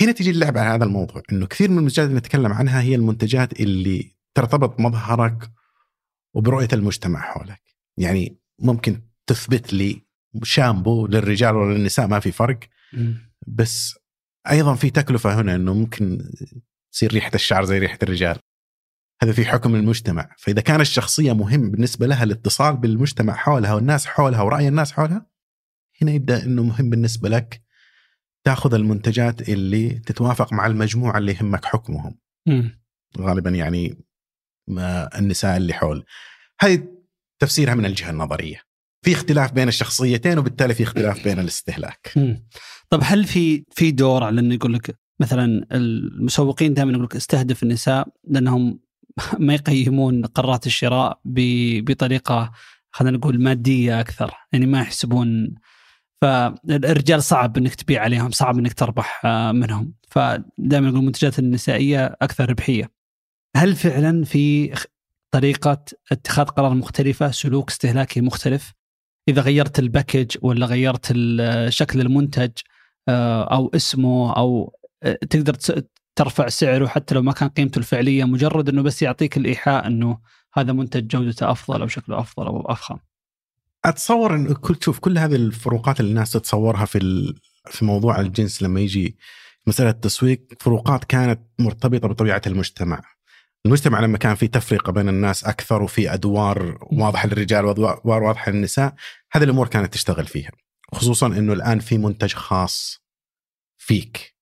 [0.00, 3.60] هنا تجي اللعبة على هذا الموضوع إنه كثير من المنتجات اللي نتكلم عنها هي المنتجات
[3.60, 5.50] اللي ترتبط مظهرك
[6.34, 7.62] وبرؤية المجتمع حولك.
[7.96, 10.02] يعني ممكن تثبت لي
[10.42, 12.58] شامبو للرجال ولا للنساء ما في فرق.
[13.46, 13.98] بس
[14.50, 16.30] أيضا في تكلفة هنا إنه ممكن
[16.92, 18.38] تصير ريحة الشعر زي ريحة الرجال.
[19.22, 20.34] هذا في حكم المجتمع.
[20.38, 25.26] فإذا كان الشخصية مهم بالنسبة لها الاتصال بالمجتمع حولها والناس حولها ورأي الناس حولها
[26.02, 27.62] هنا يبدأ إنه مهم بالنسبة لك
[28.44, 32.18] تأخذ المنتجات اللي تتوافق مع المجموعة اللي يهمك حكمهم.
[32.46, 32.82] مم.
[33.18, 34.04] غالبا يعني
[34.68, 36.04] ما النساء اللي حول.
[36.60, 36.88] هذه
[37.38, 38.60] تفسيرها من الجهة النظرية.
[39.04, 42.12] في اختلاف بين الشخصيتين وبالتالي في اختلاف بين الاستهلاك.
[42.16, 42.46] مم.
[42.90, 47.62] طب هل في في دور على إنه يقول لك مثلا المسوقين دائما يقول لك استهدف
[47.62, 48.80] النساء لأنهم
[49.38, 52.52] ما يقيمون قرارات الشراء بطريقة
[52.96, 55.54] خلينا نقول مادية أكثر يعني ما يحسبون.
[56.22, 59.94] فالرجال صعب إنك تبيع عليهم صعب إنك تربح آه، منهم.
[60.08, 62.90] فدائما يقول المنتجات النسائية أكثر ربحية.
[63.56, 64.74] هل فعلا في
[65.30, 68.72] طريقة اتخاذ قرار مختلفة سلوك استهلاكي مختلف؟
[69.28, 71.06] إذا غيرت الباكج ولا غيرت
[71.68, 72.50] شكل المنتج
[73.08, 75.56] أو اسمه أو آه، تقدر
[76.16, 80.18] ترفع سعره حتى لو ما كان قيمته الفعلية مجرد إنه بس يعطيك الإيحاء إنه
[80.54, 82.96] هذا منتج جودته أفضل أو شكله أفضل أو أفخم.
[83.84, 87.34] أتصور إن كل شوف كل هذه الفروقات اللي الناس تتصورها في
[87.70, 89.16] في موضوع الجنس لما يجي
[89.66, 93.02] مسألة التسويق فروقات كانت مرتبطة بطبيعة المجتمع.
[93.66, 98.94] المجتمع لما كان في تفرقة بين الناس أكثر وفي أدوار واضحة للرجال وأدوار واضحة للنساء
[99.32, 100.50] هذه الأمور كانت تشتغل فيها.
[100.94, 103.02] خصوصا إنه الآن في منتج خاص
[103.78, 104.36] فيك.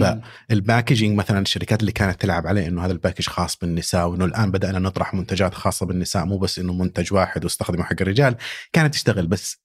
[0.00, 4.24] فال packaging مثلا الشركات اللي كانت تلعب عليه إنه هذا ال package خاص بالنساء وإنه
[4.24, 8.36] الآن بدأنا نطرح منتجات خاصة بالنساء مو بس إنه منتج واحد واستخدمه حق الرجال
[8.72, 9.26] كانت تشتغل.
[9.26, 9.56] بس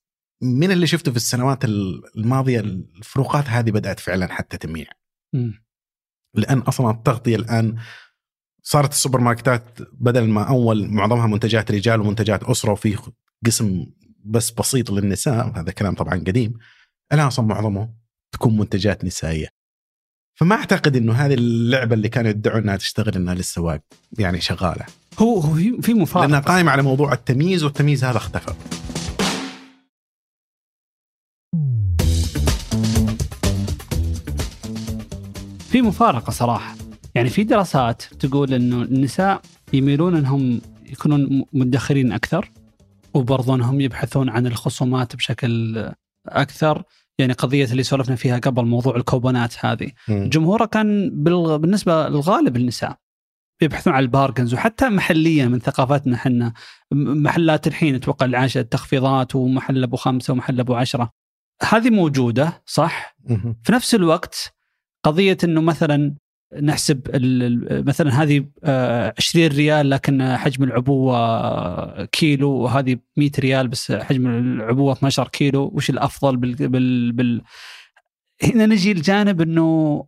[0.42, 4.86] من اللي شفته في السنوات الماضية الفروقات هذه بدأت فعلا حتى تميع.
[6.34, 7.78] لأن أصلا التغطية الآن
[8.62, 12.98] صارت السوبر ماركتات بدل ما أول معظمها منتجات رجال ومنتجات أسرة وفي
[13.46, 13.86] قسم
[14.24, 16.54] بس بسيط للنساء وهذا كلام طبعا قديم
[17.12, 17.94] الآن أصلا معظمه
[18.32, 19.48] تكون منتجات نسائية.
[20.34, 23.80] فما أعتقد إنه هذه اللعبة اللي كانوا يدعون إنها تشتغل إنها لسه
[24.18, 24.86] يعني شغالة.
[25.18, 26.26] هو هو في مفارقة.
[26.26, 28.54] لأنها قائمة على موضوع التمييز والتمييز هذا اختفى.
[35.70, 36.76] في مفارقة صراحة.
[37.14, 42.50] يعني في دراسات تقول إنه النساء يميلون إنهم يكونون مدخرين أكثر.
[43.14, 45.84] وبرضه انهم يبحثون عن الخصومات بشكل
[46.28, 46.82] أكثر.
[47.18, 49.90] يعني قضية اللي سولفنا فيها قبل موضوع الكوبونات هذه.
[50.08, 51.10] جمهوره كان
[51.60, 52.96] بالنسبة للغالب النساء
[53.62, 56.52] يبحثون عن البارجنز وحتى محليا من ثقافتنا إحنا
[56.92, 61.10] محلات الحين أتوقع العاشر التخفيضات ومحل أبو خمسة ومحل أبو عشرة.
[61.68, 63.16] هذه موجودة صح؟
[63.64, 64.54] في نفس الوقت
[65.04, 66.14] قضية إنه مثلا
[66.62, 67.00] نحسب
[67.88, 68.44] مثلا هذه
[69.18, 75.70] 20 آه، ريال لكن حجم العبوة كيلو وهذه 100 ريال بس حجم العبوة 12 كيلو
[75.74, 77.42] وش الأفضل بال, بال, بال
[78.42, 80.04] هنا نجي الجانب إنه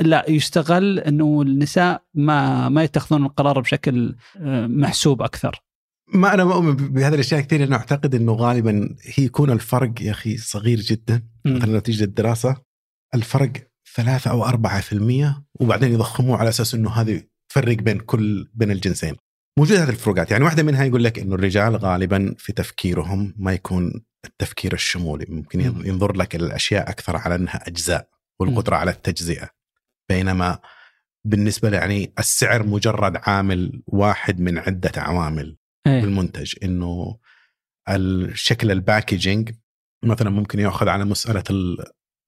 [0.00, 5.62] لا يستغل إنه النساء ما ما يتخذون القرار بشكل آه، محسوب أكثر.
[6.14, 10.36] ما أنا مؤمن بهذه الأشياء كثير لأنه أعتقد إنه غالبا هي يكون الفرق يا أخي
[10.36, 12.56] صغير جدا مثلا نتيجة الدراسة
[13.14, 13.52] الفرق
[13.98, 18.70] ثلاثة أو أربعة في المية وبعدين يضخموه على أساس أنه هذه تفرق بين كل بين
[18.70, 19.16] الجنسين.
[19.58, 20.30] موجودة هذه الفروقات.
[20.30, 25.26] يعني واحدة منها يقول لك أنه الرجال غالبا في تفكيرهم ما يكون التفكير الشمولي.
[25.28, 28.08] ممكن ينظر لك الأشياء أكثر على أنها أجزاء
[28.40, 29.50] والقدرة على التجزئة.
[30.08, 30.58] بينما
[31.24, 35.56] بالنسبة يعني السعر مجرد عامل واحد من عدة عوامل
[35.86, 36.00] أيه.
[36.00, 36.54] بالمنتج.
[36.62, 37.18] إنه
[37.88, 39.50] الشكل الباكجينج
[40.04, 41.44] مثلا ممكن يأخذ على مسألة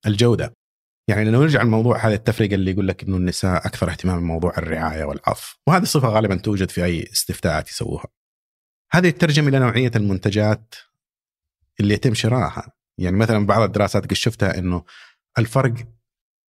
[0.07, 0.60] الجودة.
[1.09, 5.05] يعني لو نرجع لموضوع هذه التفرقة اللي يقول لك إنه النساء أكثر اهتمام بموضوع الرعاية
[5.05, 8.07] والعطف وهذه الصفه غالبا توجد في أي استفتاءات يسووها.
[8.93, 10.75] هذه يترجم إلى نوعية المنتجات
[11.81, 12.73] اللي يتم شرائها.
[12.99, 14.85] يعني مثلا بعض الدراسات قد شفتها إنه
[15.39, 15.75] الفرق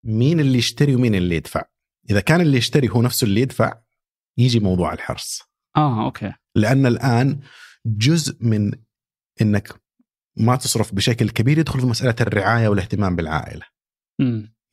[0.03, 1.63] مين اللي يشتري ومين اللي يدفع.
[2.09, 3.81] إذا كان اللي يشتري هو نفسه اللي يدفع
[4.37, 5.41] يجي موضوع الحرص.
[5.77, 6.33] آه أوكي.
[6.55, 7.39] لأن الآن
[7.85, 8.71] جزء من
[9.41, 9.81] إنك
[10.37, 13.65] ما تصرف بشكل كبير يدخل في مسألة الرعاية والاهتمام بالعائلة.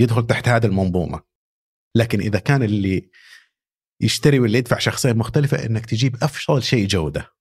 [0.01, 1.20] يدخل تحت هذه المنظومة
[1.96, 3.11] لكن إذا كان اللي
[4.03, 7.33] يشتري واللي يدفع شخصية مختلفة إنك تجيب افضل شيء جودة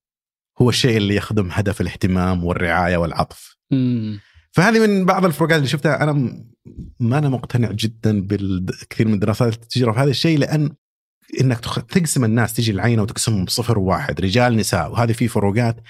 [0.62, 4.20] هو الشيء اللي يخدم هدف الاهتمام والرعاية والعطف مم.
[4.52, 6.14] فهذه من بعض الفروقات اللي شفتها أنا
[7.00, 10.76] ما أنا مقتنع جدا بالكثير من الدراسات اللي تجرى في هذا الشيء لأن
[11.42, 15.82] إنك تقسم الناس تجي العينة وتقسمهم بصفر وواحد رجال نساء وهذه في فروقات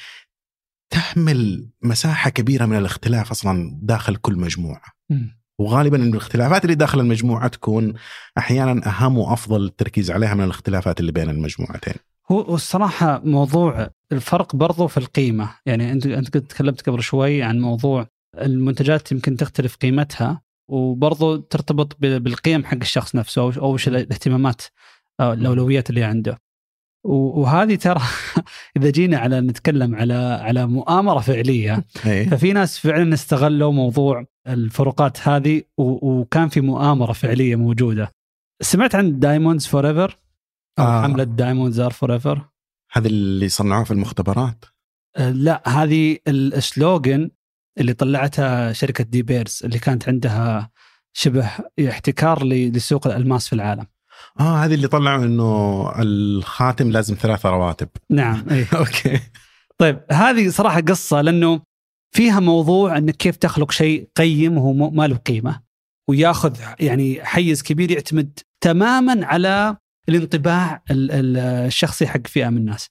[0.90, 4.92] تحمل مساحة كبيرة من الاختلاف أصلا داخل كل مجموعة.
[5.10, 5.28] م.
[5.60, 7.94] وغالبا الاختلافات اللي داخل المجموعة تكون
[8.38, 11.94] أحيانا أهم وأفضل التركيز عليها من الاختلافات اللي بين المجموعتين.
[12.32, 18.08] هو الصراحه موضوع الفرق برضو في القيمة، يعني أنت أنت تكلمت قبل شوي عن موضوع
[18.38, 24.62] المنتجات يمكن تختلف قيمتها وبرضو ترتبط بالقيم حق الشخص نفسه أو وش الاهتمامات
[25.22, 26.38] أو الأولويات اللي عنده.
[27.04, 28.02] وهذه ترى
[28.78, 32.30] إذا جينا على نتكلم على على مؤامرة فعلية إيه.
[32.30, 38.12] ففي ناس فعلا استغلوا موضوع الفروقات هذه وكان في مؤامرة فعلية موجودة.
[38.62, 40.18] سمعت عن diamonds forever
[40.80, 41.04] آه.
[41.04, 42.46] حملة diamonds are forever
[42.92, 44.66] هذه اللي صنعوها في المختبرات؟
[45.18, 47.30] آه، لا هذه ال slogan
[47.80, 50.70] اللي طلعتها شركة De Beers اللي كانت عندها
[51.14, 51.50] شبه
[51.90, 53.86] احتكار لسوق الألماس في العالم.
[54.40, 57.90] آه هذه اللي طلعوا إنه الخاتم لازم ثلاثة رواتب.
[58.10, 58.66] نعم أي.
[58.80, 59.20] Okay.
[59.78, 61.62] طيب هذه صراحة قصة لأنه
[62.12, 65.62] فيها موضوع إنك كيف تخلق شيء قيم وهو ما له قيمة
[66.10, 69.78] وياخذ يعني حيز كبير يعتمد تماما على
[70.10, 72.90] الانطباع الشخصي حق فئة من الناس.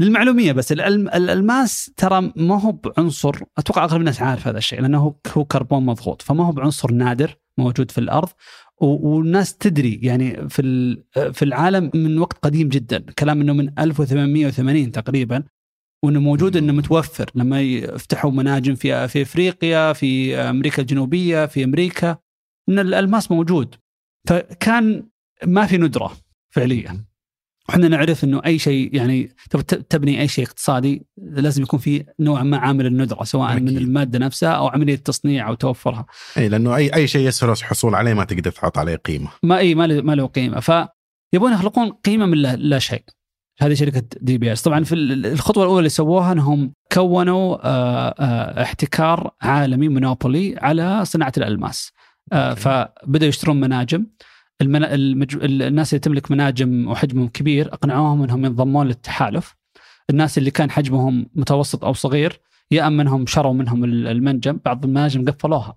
[0.00, 5.44] للمعلومية بس الالماس ترى ما هو بعنصر أتوقع أغلب الناس عارف هذا الشيء لأنه هو
[5.44, 8.28] كربون مضغوط فما هو بعنصر نادر موجود في الأرض
[8.80, 10.62] والناس تدري يعني في
[11.32, 15.42] في العالم من وقت قديم جدا كلام إنه من 1880 تقريبا
[16.06, 22.16] وإنه موجود إنه متوفر لما يفتحوا مناجم في في إفريقيا في أمريكا الجنوبية في أمريكا
[22.68, 23.74] إن الالماس موجود
[24.28, 25.08] فكان
[25.44, 26.16] ما في ندرة
[26.50, 27.04] فعليا
[27.70, 29.36] إحنا نعرف إنه أي شيء يعني
[29.88, 33.62] تبني أي شيء اقتصادي لازم يكون في نوع ما عامل الندرة سواء أكيد.
[33.62, 36.06] من المادة نفسها أو عملية تصنيع أو توفرها.
[36.36, 39.28] اي لأنه اي أي شيء يسهل الحصول عليه ما تقدر تحط عليه قيمة.
[39.42, 43.04] ما إي ما له ما له قيمة فيبون يخلقون قيمة من لا شيء.
[43.58, 49.30] هذه شركة De Beers طبعا في الخطوة الأولى اللي سووها إنهم كونوا آه، آه، احتكار
[49.42, 51.92] عالمي monopoly على صناعة الألماس.
[52.32, 54.06] آه، فبدأوا يشترون مناجم.
[54.60, 54.94] المنا...
[54.94, 55.36] المج...
[55.42, 59.54] الناس اللي تملك مناجم وحجمهم كبير أقنعوهم إنهم ينضمون للتحالف.
[60.10, 62.40] الناس اللي كان حجمهم متوسط أو صغير
[62.70, 65.76] يا أما إنهم شروا منهم المنجم بعض المناجم قفلوها.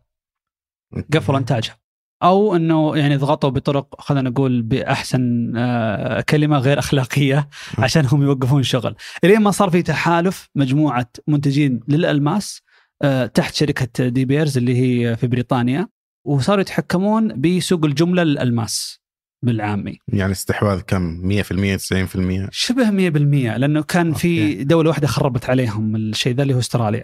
[1.13, 1.75] قفلوا إنتاجها.
[2.23, 8.59] أو إنه يعني ضغطوا بطرق خلينا نقول بأحسن آه، كلمة غير أخلاقية عشان هم يوقفون
[8.59, 12.61] الشغل إلين ما صار في تحالف مجموعة منتجين للألماس
[13.01, 15.87] آه، تحت شركة De Beers اللي هي في بريطانيا
[16.25, 18.99] وصاروا يتحكمون بسوق الجملة للألماس
[19.45, 19.97] بالعامي.
[20.07, 24.19] يعني استحواذ كم؟ 100% 90% شبه 100% لأنه كان okay.
[24.19, 27.03] في دولة واحدة خربت عليهم الشيء ذا اللي هو أستراليا.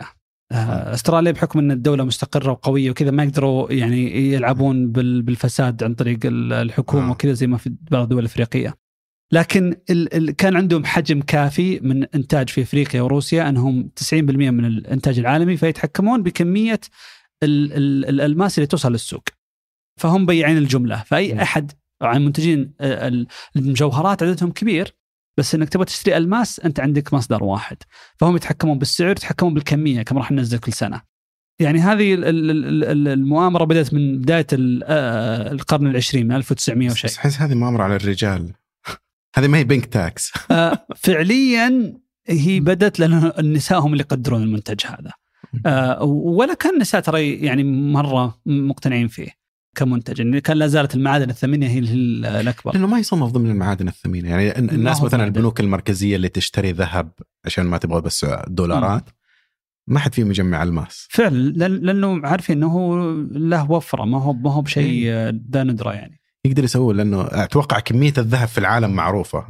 [0.51, 7.07] استراليا بحكم إن الدولة مستقرة وقوية وكذا ما يقدروا يعني يلعبون بالفساد عن طريق الحكومة
[7.07, 7.11] آه.
[7.11, 8.73] وكذا زي ما في بعض الدول الأفريقية.
[9.31, 14.65] لكن ال ال كان عندهم حجم كافي من إنتاج في أفريقيا وروسيا أنهم 90% من
[14.65, 16.79] الإنتاج العالمي فيتحكمون بكمية
[17.43, 19.23] الألماس اللي توصل للسوق
[19.99, 24.95] فهم بياعين الجملة فأي أحد عن منتجين آه، المجوهرات عددهم كبير
[25.37, 27.77] بس إنك تبغى تشتري ألماس أنت عندك مصدر واحد.
[28.17, 31.01] فهم يتحكمون بالسعر يتحكمون بالكمية كم راح ننزل كل سنة.
[31.59, 37.11] يعني هذه المؤامرة بدأت من بداية آه، القرن العشرين من 1900 وشيء.
[37.11, 38.53] احس هذه مؤامرة على الرجال.
[39.35, 41.93] هذه ما هي بنك تاكس آه، فعليا
[42.27, 45.11] هي بدأت لأن النساء هم اللي يقدرون المنتج هذا.
[45.65, 49.44] آه ولا كان النساء ترى يعني مرة مقتنعين فيه.
[49.75, 50.19] كمنتج.
[50.19, 52.73] يعني كان لا زالت المعادن الثمينة هي الأكبر.
[52.73, 54.29] لأنه ما يصنف ضمن المعادن الثمينة.
[54.29, 57.11] يعني الناس مثلا البنوك المركزية اللي تشتري ذهب
[57.45, 59.09] عشان ما تبغى بس دولارات
[59.87, 61.07] ما حد فيهم يجمع الماس.
[61.09, 65.41] فعلا لأنه عارفين إنه له وفرة ما هو ما هو بشيء إيه.
[65.51, 66.21] ذا ندرة يعني.
[66.45, 69.45] يقدر يسوي لأنه أتوقع كمية الذهب في العالم معروفة.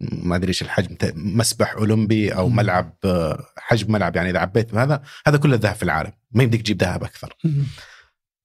[0.00, 2.94] ما أدري إيش الحجم مسبح أولمبي أو ملعب
[3.56, 6.12] حجم ملعب يعني إذا عبيت بهذا هذا كله ذهب في العالم.
[6.32, 7.36] ما يمديك تجيب ذهب أكثر.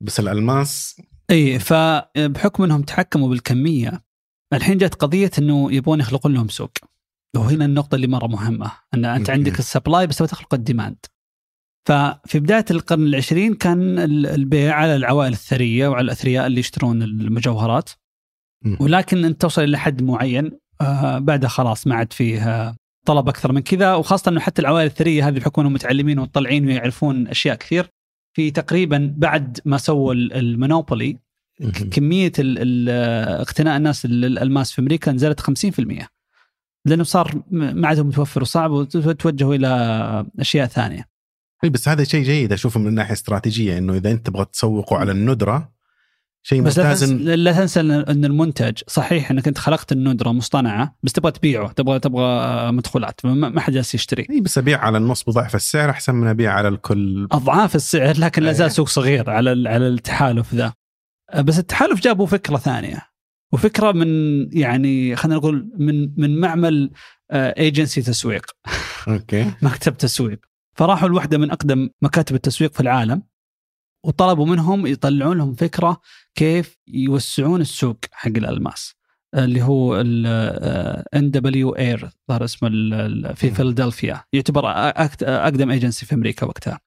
[0.02, 4.06] بس الألماس إي فبحكم إنهم تحكموا بالكمية
[4.54, 6.72] الحين جت قضية إنه يبغون يخلقون لهم سوق.
[7.36, 10.98] وهنا النقطة اللي مرة مهمة أن أنت عندك ال supply بس تخلق ال demand.
[11.88, 17.90] ففي بداية القرن العشرين كان البيع على العوائل الثرية وعلى الأثرياء اللي يشترون المجوهرات.
[18.80, 23.62] ولكن أنت توصل إلى حد معين آه بعدها خلاص ما عاد فيه طلب أكثر من
[23.62, 23.96] كذا.
[23.96, 27.90] وخاصة إنه حتى العوائل الثرية هذه بحكم إنهم متعلمين ومطلعين ويعرفون أشياء كثير
[28.36, 31.18] في تقريبا بعد ما سووا المونوبولي
[31.92, 32.32] كمية
[33.42, 36.06] اقتناء الناس للالماس في أمريكا نزلت 50%
[36.86, 41.06] لأنه صار ما عندهم متوفر وصعب وتوجهوا إلى أشياء ثانية.
[41.70, 45.75] بس هذا شيء جيد أشوفه من ناحية استراتيجية إنه إذا أنت تبغى تسوقه على الندرة
[46.48, 51.32] شيء ممتاز بس لا تنسى ان المنتج صحيح إنك أنت خلقت الندرة مصطنعة بس تبغى
[51.32, 54.28] تبيعه تبغى تبغى مدخولات ما حد جالس يشتري.
[54.30, 57.28] إي بس أبيع على النص بضعف السعر أحسن من أبيع على الكل.
[57.32, 58.72] أضعاف السعر لكن لا زال.
[58.72, 60.74] سوق صغير على على التحالف ذا.
[61.40, 63.02] بس التحالف جابوا فكرة ثانية
[63.54, 64.08] وفكرة من
[64.58, 66.92] يعني خلينا نقول من من معمل
[67.32, 68.46] ايجنسي تسويق
[69.08, 69.52] Okay.
[69.62, 70.40] مكتب تسويق.
[70.78, 73.22] فراحوا لوحده من أقدم مكاتب التسويق في العالم
[74.06, 76.02] وطلبوا منهم يطلعون لهم فكرة
[76.36, 78.96] كيف يوسعون السوق حق الألماس.
[79.36, 79.96] اللي هو
[81.16, 81.32] N.W.
[81.32, 82.70] Ayer ظهر اسمه
[83.34, 84.24] في فيلادلفيا.
[84.34, 86.80] يعتبر أقدم ايجنسي في أمريكا وقتها.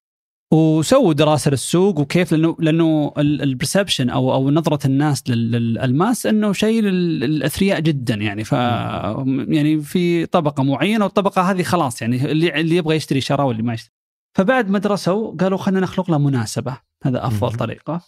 [0.53, 6.81] وسووا دراسة للسوق وكيف لأنه لأنه ال perception أو أو نظرة الناس للألماس إنه شيء
[6.81, 8.43] للأثرياء جدا يعني.
[8.43, 13.63] ف يعني في طبقة معينة والطبقة هذه خلاص يعني اللي اللي يبغى يشتري شرى واللي
[13.63, 13.93] ما يشتري.
[14.37, 16.77] فبعد ما درسوا قالوا خلينا نخلق له مناسبة.
[17.03, 18.01] هذا أفضل طريقة.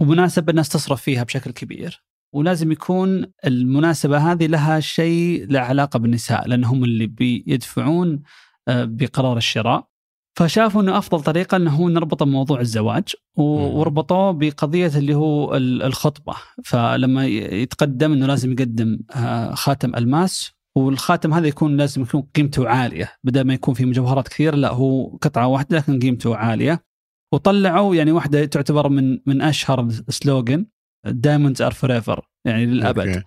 [0.00, 2.04] ومناسبة الناس تصرف فيها بشكل كبير
[2.34, 8.22] ولازم يكون المناسبة هذه لها شيء له علاقة بالنساء لأن هم اللي بيدفعون
[8.68, 9.88] آه، بقرار الشراء.
[10.36, 16.34] فشافوا إنه أفضل طريقة إنه نربط بموضوع الزواج وربطوه بقضية اللي هو الخطبة.
[16.64, 23.12] فلما يتقدم إنه لازم يقدم آه، خاتم ألماس والخاتم هذا يكون لازم يكون قيمته عالية.
[23.24, 26.84] بدل ما يكون في مجوهرات كثير لا هو قطعة واحدة لكن قيمته عالية.
[27.34, 30.66] وطلعوا يعني واحدة تعتبر من من أشهر سلوجن
[31.06, 33.22] Diamonds are forever يعني للأبد okay.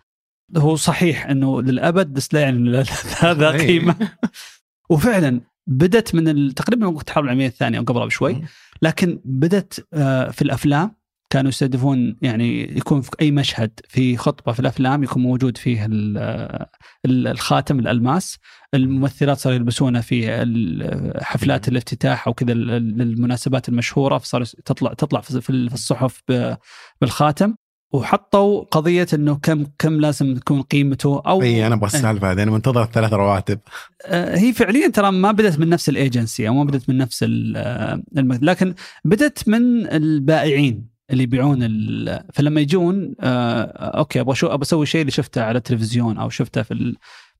[0.57, 2.83] هو صحيح إنه للأبد بس لا يعني
[3.19, 3.51] هذا.
[3.51, 3.95] قيمة
[4.89, 8.41] وفعلا بدت من تقريبا وقت الحرب العالمية الثانية أو قبلها بشوي
[8.81, 10.95] لكن بدت آه، في الأفلام
[11.29, 16.17] كانوا يستهدفون يعني يكون في أي مشهد في خطبة في الأفلام يكون موجود فيه ال-
[17.05, 18.37] ال- الخاتم الألماس.
[18.73, 26.21] الممثلات صاروا يلبسونه في حفلات الافتتاح أو كذا المناسبات المشهورة فصار تطلع تطلع في الصحف
[27.01, 27.55] بالخاتم.
[27.93, 32.43] وحطوا قضية إنه كم كم لازم تكون قيمته أو اي أنا أبغى السالفه هذه.
[32.43, 33.59] أنا منتظر ثلاث رواتب.
[34.05, 38.03] آه، هي فعليا ترى ما بدأت من نفس الإيجنسي أو ما بدأت من نفس آه،
[38.41, 38.73] لكن
[39.05, 40.96] بدأت من البائعين.
[41.11, 41.59] اللي يبيعون
[42.33, 43.61] فلما يجون آه،
[43.97, 46.95] okay أبغى شو أبغى أسوي شيء اللي شفته على التلفزيون أو شفته في ال...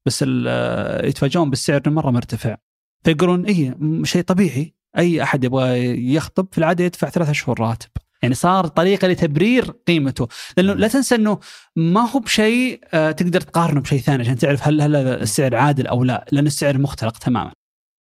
[0.06, 0.26] بس.
[0.28, 2.56] آه، يتفاجئون بالسعر مرة مرتفع.
[3.04, 4.74] فيقولون اي شيء طبيعي.
[4.98, 7.90] أي أحد يبغى يخطب في العادة يدفع ثلاثة شهور راتب.
[8.22, 10.28] يعني صار طريقة لتبرير قيمته.
[10.58, 11.40] لأنه لا تنسى إنه
[11.76, 15.88] ما هو بشيء آه، تقدر تقارنه بشيء ثاني عشان تعرف هل هل هذا السعر عادل
[15.88, 17.52] أو لا لأن السعر مختلق تماما.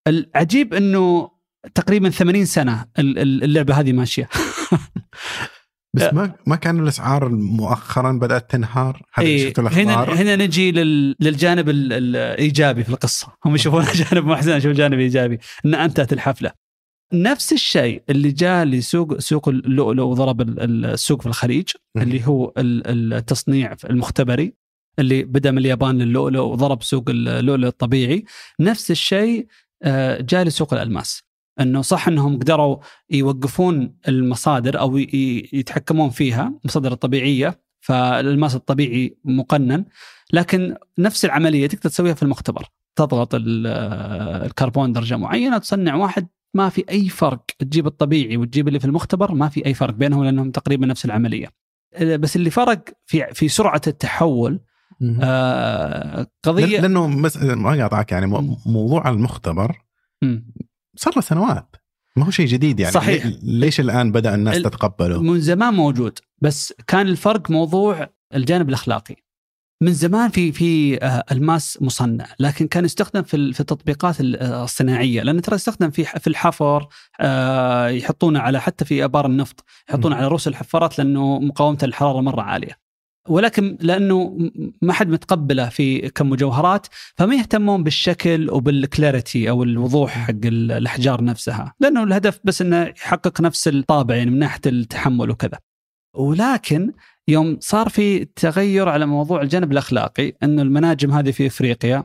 [0.07, 1.31] العجيب إنه
[1.75, 4.29] تقريبا 80 سنة ال- ال- اللعبة هذه ماشية.
[5.97, 6.11] بس أه.
[6.13, 10.13] ما ما كان الأسعار مؤخرا بدأت تنهار؟ هذا إيه، شفته هنا الأخبار.
[10.13, 13.27] هنا نجي لل- للجانب ال- الإيجابي في القصة.
[13.45, 15.39] هم يشوفون جانب محزن يشوفون جانب إيجابي.
[15.65, 16.51] إن أنتهت الحفلة.
[17.13, 21.69] نفس الشيء اللي جاء لسوق سوق اللؤلؤ وضرب ال- ال- السوق في الخليج.
[21.97, 24.53] اللي هو ال- التصنيع المختبري
[24.99, 28.23] اللي بدأ من اليابان للؤلؤ وضرب سوق اللؤلؤ الطبيعي
[28.59, 29.47] نفس الشيء
[29.83, 31.23] آه، جاء لسوق الألماس.
[31.59, 32.77] انه صح انهم قدروا
[33.09, 34.97] يوقفون المصادر أو
[35.53, 39.85] يتحكمون فيها المصادر الطبيعية فالالماس الطبيعي مقنن
[40.33, 42.65] لكن نفس العملية تقدر تسويها في المختبر
[42.95, 43.67] تضغط ال-
[44.45, 49.33] الكربون درجة معينة تصنع واحد ما في أي فرق تجيب الطبيعي وتجيب اللي في المختبر
[49.33, 51.47] ما في أي فرق بينهم لأنهم تقريبا نفس العملية
[52.01, 54.59] بس اللي فرق في في سرعة التحول.
[55.21, 58.25] آه قضية لأنه بس ما قاطعك يعني.
[58.65, 59.77] موضوع المختبر.
[60.97, 61.75] صار له سنوات
[62.15, 63.25] ما هو شيء جديد يعني صحيح.
[63.25, 68.69] لي- ليش الآن بدأ الناس ال- تتقبله؟ من زمان موجود بس كان الفرق موضوع الجانب
[68.69, 69.15] الأخلاقي
[69.81, 74.63] من زمان في في آه، ألماس مصنع لكن كان يستخدم في في التطبيقات ال- آه،
[74.63, 76.87] الصناعية لأن ترى يستخدم في في الحفر
[77.19, 80.15] آه، يحطونه على حتى في آبار النفط يحطونه.
[80.15, 82.86] على رؤوس الحفارات لأنه مقاومه الحراره مرة عالية
[83.29, 84.37] ولكن لأنه
[84.81, 91.73] ما حد متقبله في كمجوهرات فما يهتمون بالشكل وبالكلاريتي أو الوضوح حق ال- الأحجار نفسها
[91.79, 95.59] لأنه الهدف بس إنه يحقق نفس الطابع يعني من ناحية التحمل وكذا.
[96.15, 96.91] ولكن
[97.27, 102.03] يوم صار في تغير على موضوع الجانب الأخلاقي انه المناجم هذه في إفريقيا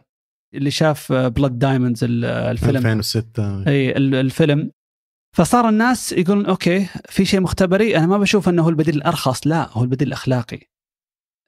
[0.55, 2.77] اللي شاف Blood Diamonds الفيلم.
[2.77, 4.71] 2006 إي ال- الفيلم.
[5.37, 9.47] فصار الناس يقولون okay في شيء مختبري أنا ما بشوف إنه هو البديل الأرخص.
[9.47, 10.72] لا هو البديل الأخلاقي.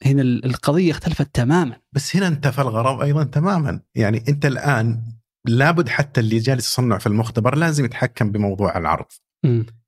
[0.04, 1.76] هنا ال- القضية اختلفت تماما.
[1.92, 3.80] بس هنا انتفى الغرض أيضا تماما.
[3.94, 5.02] يعني أنت الآن
[5.46, 9.06] لابد حتى اللي جالس يصنع في المختبر لازم يتحكم بموضوع العرض.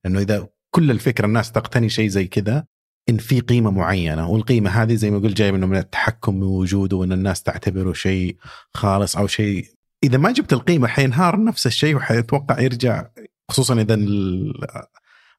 [0.05, 2.65] لأنه إذا كل الفكرة الناس تقتني شيء زي كذا
[3.09, 7.13] إن في قيمة معينة والقيمة هذه زي ما قلت جاية منه من التحكم بوجوده وإن
[7.13, 8.37] الناس تعتبره شيء
[8.75, 9.67] خالص أو شيء.
[10.05, 13.07] إذا ما جبت القيمة حينهار نفس الشيء وحيتوقع يرجع
[13.51, 13.97] خصوصا إذا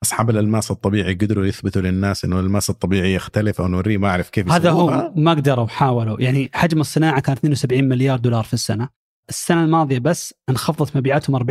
[0.03, 4.51] أصحاب الألماس الطبيعي قدروا يثبتوا للناس إنه الألماس الطبيعي يختلف أو نوريه ما أعرف كيف
[4.51, 4.69] هذا.
[4.69, 6.21] هو ما قدروا حاولوا.
[6.21, 8.89] يعني حجم الصناعة كان 72 مليار دولار في السنة.
[9.29, 11.43] السنة الماضية بس انخفضت مبيعاتهم 40%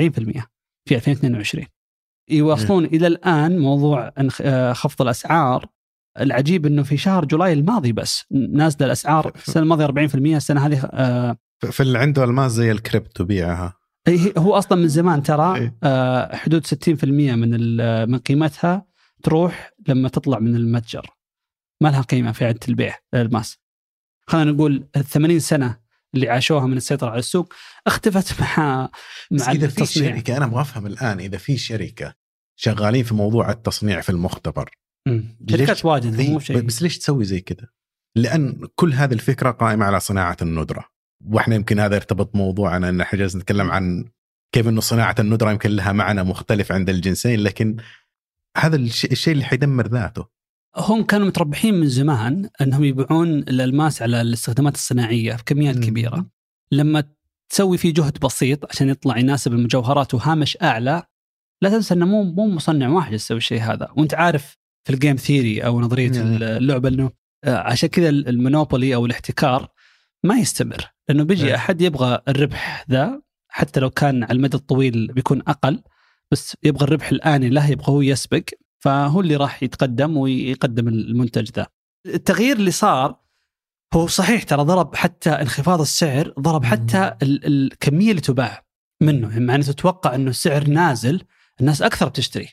[0.89, 1.67] في 2022
[2.31, 5.67] يواصلون إلى الآن موضوع آه، خفض الأسعار.
[6.21, 11.37] العجيب إنه في شهر July الماضي بس نازلة الأسعار السنة الماضية 40% السنة هذه آه،
[11.71, 13.86] في اللي عنده ألماس زي الكريبتو بيعها.
[14.38, 15.77] هو أصلا من زمان ترى إيه.
[15.83, 17.77] آه، حدود 60% من
[18.11, 18.87] من قيمتها
[19.23, 21.16] تروح لما تطلع من المتجر.
[21.81, 23.59] ما لها قيمة في عدة البيع الالماس
[24.27, 25.81] خلينا نقول ال 80 سنة
[26.14, 27.53] اللي عاشوها من السيطرة على السوق
[27.87, 28.90] اختفت مع
[29.31, 32.14] مع إذا في شركة أنا أبغى أفهم الآن إذا في شركة
[32.57, 34.71] شغالين في موضوع التصنيع في المختبر
[35.51, 37.69] شركات واجد إيه، مو شيء بس ليش تسوي زي كذا؟
[38.16, 40.85] لأن كل هذه الفكرة قائمة على صناعة الندرة.
[41.31, 44.05] وإحنا يمكن هذا يرتبط موضوعنا إن إحنا جالسين نتكلم عن
[44.53, 47.77] كيف إنه صناعة الندرة يمكن لها معنى مختلف عند الجنسين لكن
[48.57, 50.27] هذا الش- الشيء اللي حيدمر ذاته
[50.77, 55.83] هم كانوا متربحين من زمان إنهم يبيعون الألماس على الاستخدامات الصناعية في كميات مم.
[55.85, 56.27] كبيرة
[56.72, 57.05] لما
[57.53, 61.03] تسوي فيه جهد بسيط عشان يطلع يناسب المجوهرات وهامش أعلى
[61.62, 65.16] لا تنسى إنه مو مو مصنع واحد يسوي الشيء هذا وأنت عارف في ال game
[65.16, 66.11] theory أو نظرية.
[66.16, 67.11] اللعبة إنه
[67.45, 69.68] آه، عشان كذا ال monopoly أو الاحتكار
[70.27, 70.91] ما يستمر.
[71.09, 71.55] لأنه بيجي نعم.
[71.55, 75.83] أحد يبغى الربح ذا حتى لو كان على المدى الطويل بيكون أقل
[76.31, 78.43] بس يبغى الربح الآني له يبغى هو يسبق
[78.79, 81.66] فهو اللي راح يتقدم ويقدم المنتج ذا.
[82.07, 83.20] التغيير اللي صار
[83.95, 88.64] هو صحيح ترى ضرب حتى انخفاض السعر ضرب حتى ال- الكمية اللي تباع
[89.03, 89.29] منه.
[89.33, 91.22] يعني مع تتوقع إنه السعر نازل
[91.61, 92.49] الناس أكثر بتشتري.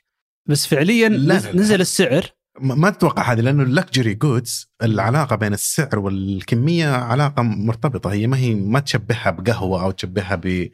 [0.49, 1.55] بس فعليا لا، نز- لا، لا.
[1.61, 2.25] نزل السعر
[2.61, 8.37] ما تتوقع هذه لأنه ال luxury goods العلاقة بين السعر والكمية علاقة مرتبطة هي ما
[8.37, 10.69] هي ما تشبهها بقهوة أو تشبهها ب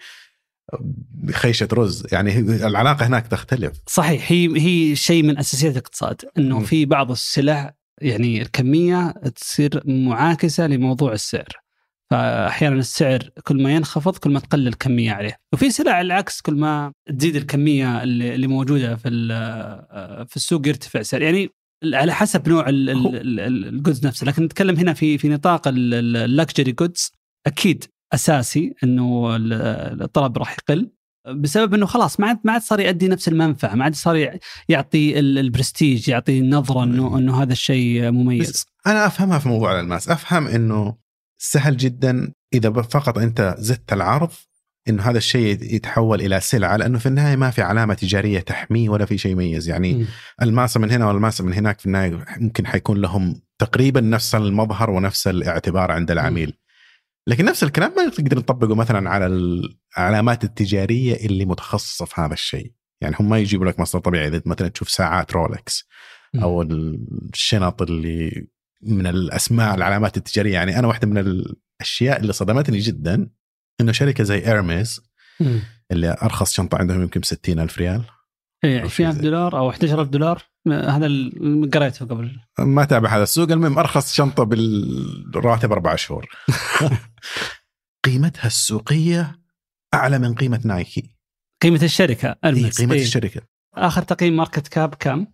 [1.11, 2.07] بخيشة رز.
[2.11, 3.79] يعني العلاقة هناك تختلف.
[3.87, 4.31] صحيح.
[4.31, 6.65] هي هي شيء من أساسيات الاقتصاد إنه مم.
[6.65, 11.49] في بعض السلع يعني الكمية تصير معاكسة لموضوع السعر.
[12.11, 15.37] فأحيانا السعر كل ما ينخفض كل ما تقل الكمية عليه.
[15.53, 19.09] وفي سلع على العكس كل ما تزيد الكمية اللي موجودة في
[20.29, 21.21] في السوق يرتفع سعر.
[21.21, 21.49] يعني
[21.83, 24.25] على حسب نوع ال goods نفسه.
[24.27, 27.11] لكن نتكلم هنا في في نطاق ال luxury goods
[27.47, 30.91] أكيد أساسي إنه ال- الطلب راح يقل
[31.27, 35.19] بسبب إنه خلاص ما عاد ما عاد صار يؤدي نفس المنفعة ما عاد صار يعطي
[35.19, 38.49] ال- البرستيج يعطي النظره انه إنه هذا الشيء مميز.
[38.49, 40.09] بس أنا أفهمها في موضوع الألماس.
[40.09, 40.95] أفهم إنه
[41.41, 44.31] سهل جدا إذا فقط أنت زدت العرض
[44.87, 49.05] إنه هذا الشيء يتحول إلى سلعة لأنه في النهاية ما في علامة تجارية تحميه ولا
[49.05, 49.69] في شيء يميز.
[49.69, 50.05] يعني.
[50.41, 55.27] الماسة من هنا والماسة من هناك في النهاية ممكن حيكون لهم تقريبا نفس المظهر ونفس
[55.27, 56.53] الاعتبار عند العميل.
[57.27, 59.25] لكن نفس الكلام ما نقدر نطبقه مثلا على
[59.97, 62.71] العلامات التجارية اللي متخصصة في هذا الشيء.
[63.01, 65.87] يعني هم ما يجيبوا لك مصدر طبيعي إذا مثلا تشوف ساعات رولكس
[66.41, 68.47] أو الشنط اللي
[68.81, 70.53] من الأسماء العلامات التجارية.
[70.53, 73.29] يعني أنا واحدة من الأشياء اللي صدمتني جدا
[73.81, 75.01] إنه شركة زي Hermès.
[75.91, 78.03] اللي أرخص شنطة عندهم يمكن 60 ألف ريال.
[78.63, 80.43] إيه، أو شيء 20000 زي- دولار أو 11000 دولار.
[80.67, 82.39] هذا اللي قريته قبل.
[82.59, 86.27] ما تابع هذا السوق المهم أرخص شنطة بالراتب أربع شهور.
[88.05, 89.39] قيمتها السوقية
[89.93, 91.15] أعلى من قيمة نايكي.
[91.63, 93.01] قيمة الشركة إيه المس قيمة إيه.
[93.03, 93.41] الشركة.
[93.75, 95.27] آخر تقييم ماركت كاب كم؟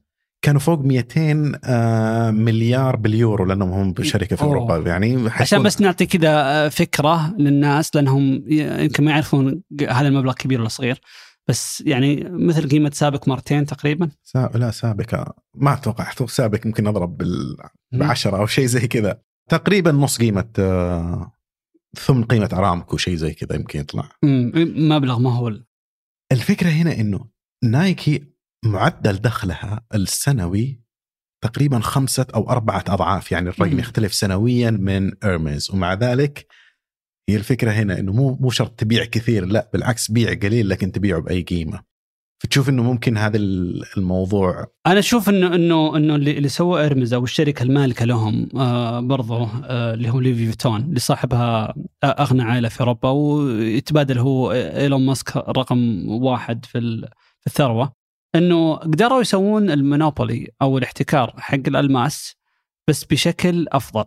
[0.45, 4.53] كانوا فوق 200 آه، مليار باليورو لأنهم هم شركة في أوه.
[4.53, 4.77] أوروبا.
[4.77, 10.59] يعني عشان بس نعطي كذا آه، فكرة للناس لأنهم يمكن ما يعرفون هذا المبلغ كبير
[10.59, 11.01] ولا صغير.
[11.47, 14.09] بس يعني مثل قيمة سابق مرتين تقريبا.
[14.23, 14.49] سا...
[14.55, 15.33] لا سابقة.
[15.55, 17.57] ما أتوقع سابق يمكن أضرب بال...
[17.93, 19.21] بعشرة أو شيء زي كذا.
[19.49, 21.31] تقريبا نص قيمة آه،
[21.97, 24.09] ثمن قيمة أرامكو شيء زي كذا يمكن يطلع.
[24.23, 25.65] مبلغ مهول.
[26.31, 27.25] الفكرة هنا إنه
[27.63, 28.34] نايكي
[28.65, 30.81] معدل دخلها السنوي
[31.43, 33.79] تقريبا خمسة أو أربعة أضعاف يعني الرقم.
[33.79, 36.47] يختلف سنويا من إيرميز ومع ذلك
[37.29, 41.21] هي الفكرة هنا أنه مو مو شرط تبيع كثير لا بالعكس بيع قليل لكن تبيعه
[41.21, 41.95] بأي قيمة.
[42.43, 43.37] فتشوف أنه ممكن هذا
[43.97, 49.47] الموضوع أنا أشوف إنه إنه إنه اللي, سوى Hermès أو الشركة المالكة لهم آه برضو
[49.63, 55.37] آه اللي هو Louis Vuitton اللي صاحبها أغنى عائلة في أوروبا ويتبادل هو إيلون ماسك
[55.37, 57.07] رقم واحد في
[57.47, 58.04] الثروة.
[58.35, 62.35] إنه قدروا يسوون ال monopoly أو الاحتكار حق الألماس
[62.87, 64.05] بس بشكل أفضل.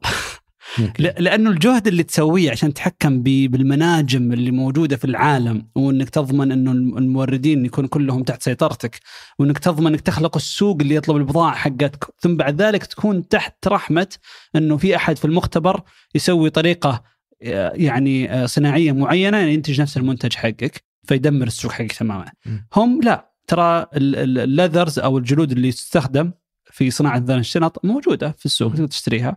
[0.99, 6.99] لأنه الجهد اللي تسويه عشان تتحكم بالمناجم اللي موجودة في العالم وإنك تضمن إنه الم-
[6.99, 9.01] الموردين يكونوا كلهم تحت سيطرتك
[9.39, 14.17] وإنك تضمن إنك تخلق السوق اللي يطلب البضاعة حقتك ثم بعد ذلك تكون تحت رحمة
[14.57, 15.81] إنه في أحد في المختبر
[16.15, 17.03] يسوي طريقة
[17.43, 22.33] آه، يعني آه، صناعية معينة ينتج نفس المنتج حقك فيدمر السوق حقك تماما.
[22.77, 23.28] هم لا.
[23.49, 26.33] ترى ال- ال- الليذرز أو الجلود اللي تستخدم
[26.71, 29.37] في صناعة ذا الشنط موجودة في السوق تقدر تشتريها.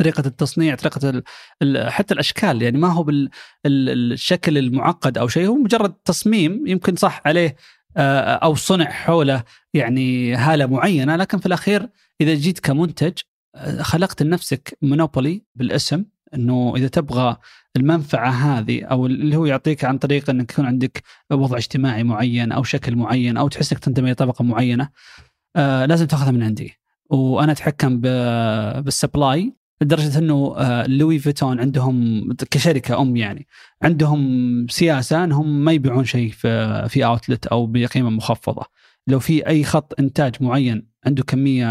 [0.00, 1.22] طريقة التصنيع ال
[1.62, 3.02] ال حتى الأشكال يعني ما هو
[3.64, 7.56] بالشكل المعقد أو شيء هو مجرد تصميم يمكن صح عليه
[7.96, 11.88] آه، أو صنع حوله يعني هالة معينة لكن في الأخير
[12.20, 13.12] إذا جيت كمنتج
[13.54, 16.04] آه، خلقت لنفسك monopoly بالاسم
[16.34, 17.36] إنه إذا تبغى
[17.76, 22.62] المنفعة هذه أو اللي هو يعطيك عن طريق إنك يكون عندك وضع اجتماعي معين أو
[22.62, 24.88] شكل معين أو تحس إنك تنتمي لطبقه معينة
[25.56, 26.78] آه لازم تأخذها من عندي.
[27.10, 33.46] وأنا أتحكم بال supply لدرجة إنه آه، Louis Vuitton عندهم كشركة أم يعني
[33.82, 38.64] عندهم سياسة إنهم ما يبيعون شيء في في اوتلت أو بقيمة مخفضة.
[39.06, 41.66] لو في أي خط إنتاج معين عنده كمية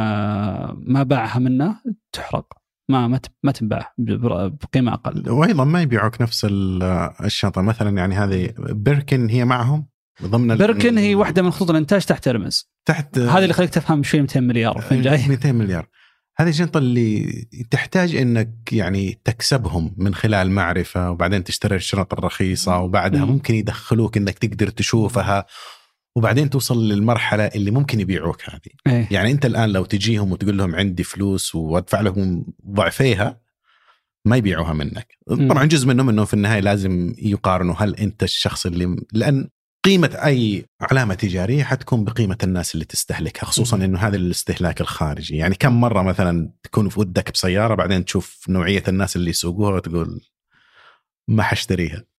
[0.78, 1.76] ما باعها منه
[2.12, 2.65] تحرق.
[2.90, 5.30] ما ما ما تنباع بقيمة أقل.
[5.30, 6.84] وأيضا ما يبيعوك نفس ال-
[7.24, 7.62] الشنطة.
[7.62, 9.88] مثلا يعني هذه بيركن هي معهم
[10.24, 14.22] ضمن بيركن هي واحدة من خطوط الإنتاج تحت ارمز تحت هذه اللي خليك تفهم شوي
[14.22, 15.28] 200 مليار فين جاي.
[15.30, 15.88] 200 مليار.
[16.38, 17.32] هذه الشنطة اللي
[17.72, 23.32] تحتاج إنك يعني تكسبهم من خلال معرفة وبعدين تشتري الشنط الرخيصة وبعدها مم.
[23.32, 25.46] ممكن يدخلوك إنك تقدر تشوفها.
[26.16, 28.72] وبعدين توصل للمرحلة اللي ممكن يبيعوك هذه.
[28.88, 29.08] إيه.
[29.12, 33.40] يعني أنت الآن لو تجيهم وتقول لهم عندي فلوس وأدفع لهم ضعفيها
[34.26, 35.18] ما يبيعوها منك.
[35.28, 39.50] طبعا جزء منهم إنه في النهاية لازم يقارنوا هل أنت الشخص اللي لأن
[39.84, 43.78] قيمة أي علامة تجارية حتكون بقيمة الناس اللي تستهلكها خصوصا.
[43.78, 45.38] إنه هذا الاستهلاك الخارجي.
[45.38, 50.22] يعني كم مرة مثلا تكون في ودك بسيارة بعدين تشوف نوعية الناس اللي يسوقوها وتقول
[51.28, 52.15] ما حشتريها.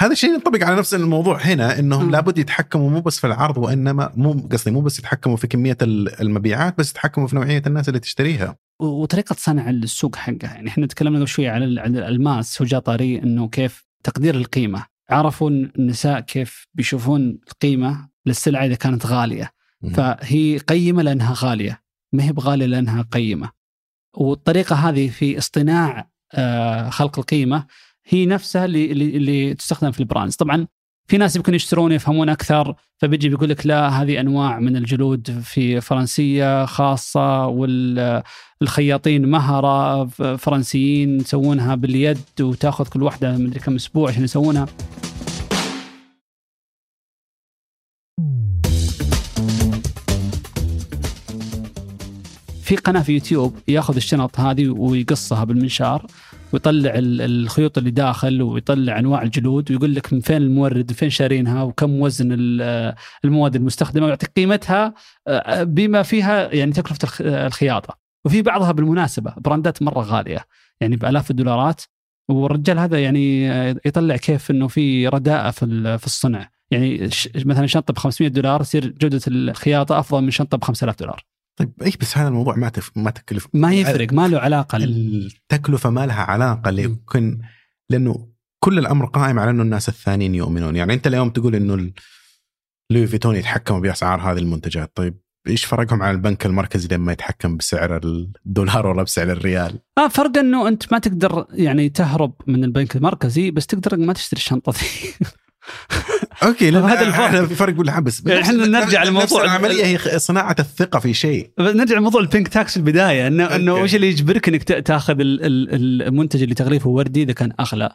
[0.00, 2.10] هذا الشيء ينطبق على نفس الموضوع هنا إنهم مم.
[2.10, 6.20] لابد يتحكموا مو بس في العرض وإنما مو قصدي مو بس يتحكموا في كمية ال-
[6.20, 8.56] المبيعات بس يتحكموا في نوعية الناس اللي تشتريها.
[8.80, 13.84] وطريقة صنع السوق حقه يعني إحنا تكلمنا قبل شوية على الألماس وجاء طاري إنه كيف
[14.04, 14.86] تقدير القيمة.
[15.10, 19.50] عرفوا النساء كيف بيشوفون القيمة للسلعة إذا كانت غالية.
[19.82, 19.90] مم.
[19.92, 21.82] فهي قيمة لأنها غالية
[22.12, 23.50] ما هي بغالية لأنها قيمة.
[24.16, 27.66] والطريقة هذه في اصطناع آه، خلق القيمة
[28.08, 30.36] هي نفسها اللي اللي, تستخدم في البراندز.
[30.36, 30.66] طبعا
[31.10, 35.80] في ناس يمكن يشترون يفهمون أكثر فبيجي بيقول لك لا هذه أنواع من الجلود في
[35.80, 40.04] فرنسية خاصة والخياطين مهرة
[40.36, 44.66] فرنسيين يسوونها باليد وتأخذ كل واحدة مدري كم أسبوع عشان يسوونها.
[52.62, 56.06] في قناة في يوتيوب ياخذ الشنط هذه ويقصها بالمنشار.
[56.52, 61.62] ويطلع ال- الخيوط اللي داخل ويطلع أنواع الجلود ويقول لك من فين المورد فين شارينها
[61.62, 62.94] وكم وزن ال-
[63.24, 64.94] المواد المستخدمة ويعطيك قيمتها
[65.28, 67.98] آه، بما فيها يعني تكلفة الخ- الخياطة.
[68.24, 70.44] وفي بعضها بالمناسبة براندات مرة غالية
[70.80, 71.82] يعني بألاف الدولارات.
[72.30, 76.50] والرجال هذا يعني آه، يطلع كيف إنه في رداءة في ال- في الصنع.
[76.70, 81.24] يعني مثلا شنطة ب 500 دولار تصير جودة الخياطة أفضل من شنطة ب 5000 دولار.
[81.58, 82.90] طيب اي بس هذا الموضوع ما تف...
[82.96, 87.40] ما تكلف ما يفرق ما له علاقة التكلفة ما لها علاقة لكن
[87.90, 88.28] لأنه
[88.64, 90.76] كل الأمر قائم على أنه الناس الثانيين يؤمنون.
[90.76, 91.92] يعني أنت اليوم تقول إنه
[92.90, 94.92] لوي فيتون يتحكموا بأسعار هذه المنتجات.
[94.94, 100.38] طيب إيش فرقهم عن البنك المركزي لما يتحكم بسعر الدولار ولا بسعر الريال؟ آه فرق
[100.38, 105.14] إنه أنت ما تقدر يعني تهرب من البنك المركزي بس تقدر ما تشتري الشنطة ذي.
[106.42, 107.24] okay لا هذا الفرق.
[107.24, 111.50] إحنا في فرق ولا بس إحنا نرجع لموضوع العملية هي صناعة الثقة في شيء.
[111.58, 113.74] نرجع لموضوع ال pink tax في البداية انه إنه.
[113.74, 117.90] وش اللي يجبرك إنك تا- تاخذ ال- ال- المنتج اللي تغليفه وردي إذا كان أغلى؟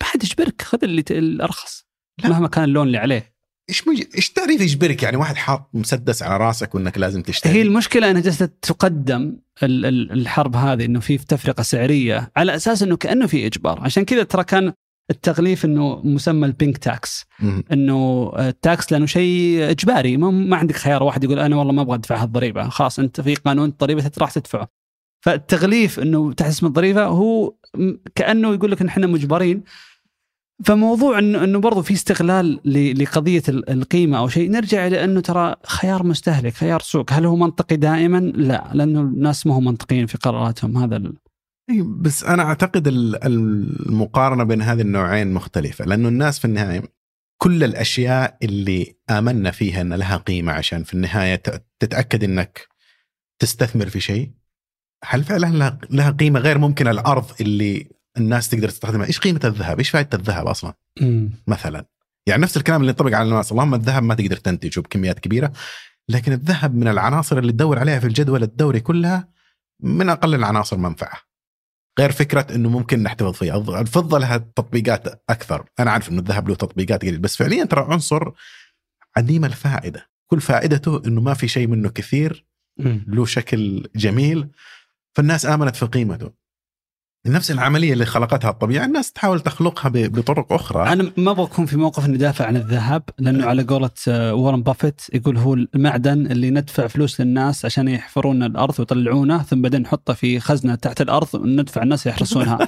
[0.00, 1.84] ما حد يجبرك خذ اللي الأرخص
[2.22, 2.28] لا.
[2.28, 3.38] مهما كان اللون اللي عليه.
[3.70, 4.02] إيش مج...
[4.16, 7.52] إيش تعريف يجبرك؟ يعني واحد حاط مسدس على راسك وإنك لازم تشتري.
[7.52, 12.82] هي المشكلة إنها جالسة تقدم ال- ال- الحرب هذه إنه في تفرقة سعرية على أساس
[12.82, 13.80] إنه كأنه في إجبار.
[13.80, 14.72] عشان كذا ترى كان
[15.10, 17.26] التغليف إنه مسمى ال pink tax.
[17.72, 20.16] إنه ال tax لأنه شيء إجباري.
[20.16, 22.68] ما, ما عندك خيار واحد يقول أنا والله ما أبغى أدفع هالضريبة.
[22.68, 24.68] خلاص أنت في قانون ضريبه راح تدفعه.
[25.24, 27.54] فالتغليف إنه تحت اسم الضريبة هو
[28.14, 29.62] كأنه يقول لك إن إحنا مجبرين.
[30.64, 32.60] فموضوع انه إنه برضه في استغلال
[33.00, 34.50] لقضية ال- القيمة أو شيء.
[34.50, 37.12] نرجع إلى إنه ترى خيار مستهلك خيار سوق.
[37.12, 40.76] هل هو منطقي دائما؟ لا لأنه الناس ما هم منطقيين في قراراتهم.
[40.76, 41.02] هذا
[41.84, 46.82] بس أنا أعتقد ال- المقارنة بين هذه النوعين مختلفة لأنه الناس في النهاية
[47.42, 51.42] كل الأشياء اللي آمنا فيها إن لها قيمة عشان في النهاية
[51.80, 52.68] تتأكد إنك
[53.38, 54.30] تستثمر في شيء
[55.04, 59.90] هل فعلا لها- قيمة غير ممكنه الأرض اللي الناس تقدر تستخدمها؟ إيش قيمة الذهب؟ إيش
[59.90, 60.74] فائده الذهب أصلا؟
[61.46, 61.84] مثلا.
[62.26, 65.52] يعني نفس الكلام اللي ينطبق على الناس اللهم الذهب ما تقدر تنتجه بكميات كبيرة
[66.08, 69.28] لكن الذهب من العناصر اللي تدور عليها في الجدول الدوري كلها
[69.82, 71.27] من أقل العناصر منفعة.
[71.98, 73.80] غير فكرة إنه ممكن نحتفظ فيها.
[73.80, 75.64] الفضة لها تطبيقات أكثر.
[75.80, 78.30] أنا عارف إنه الذهب له تطبيقات قليل بس فعليا ترى عنصر
[79.16, 80.10] عديم الفائدة.
[80.26, 82.46] كل فائدته إنه ما في شيء منه كثير
[83.06, 84.48] له شكل جميل
[85.14, 86.37] فالناس آمنت في قيمته.
[87.26, 90.92] نفس العملية اللي خلقتها الطبيعه الناس تحاول تخلقها بطرق أخرى.
[90.92, 94.62] أنا ما أبغى أكون في موقف إني دافع عن الذهب لأنه على قولة آه، وارن
[94.62, 100.14] بافيت يقول هو المعدن اللي ندفع فلوس للناس عشان يحفرون الأرض ويطلعونه ثم بعدين نحطه
[100.14, 102.58] في خزنة تحت الأرض وندفع الناس يحرسونها.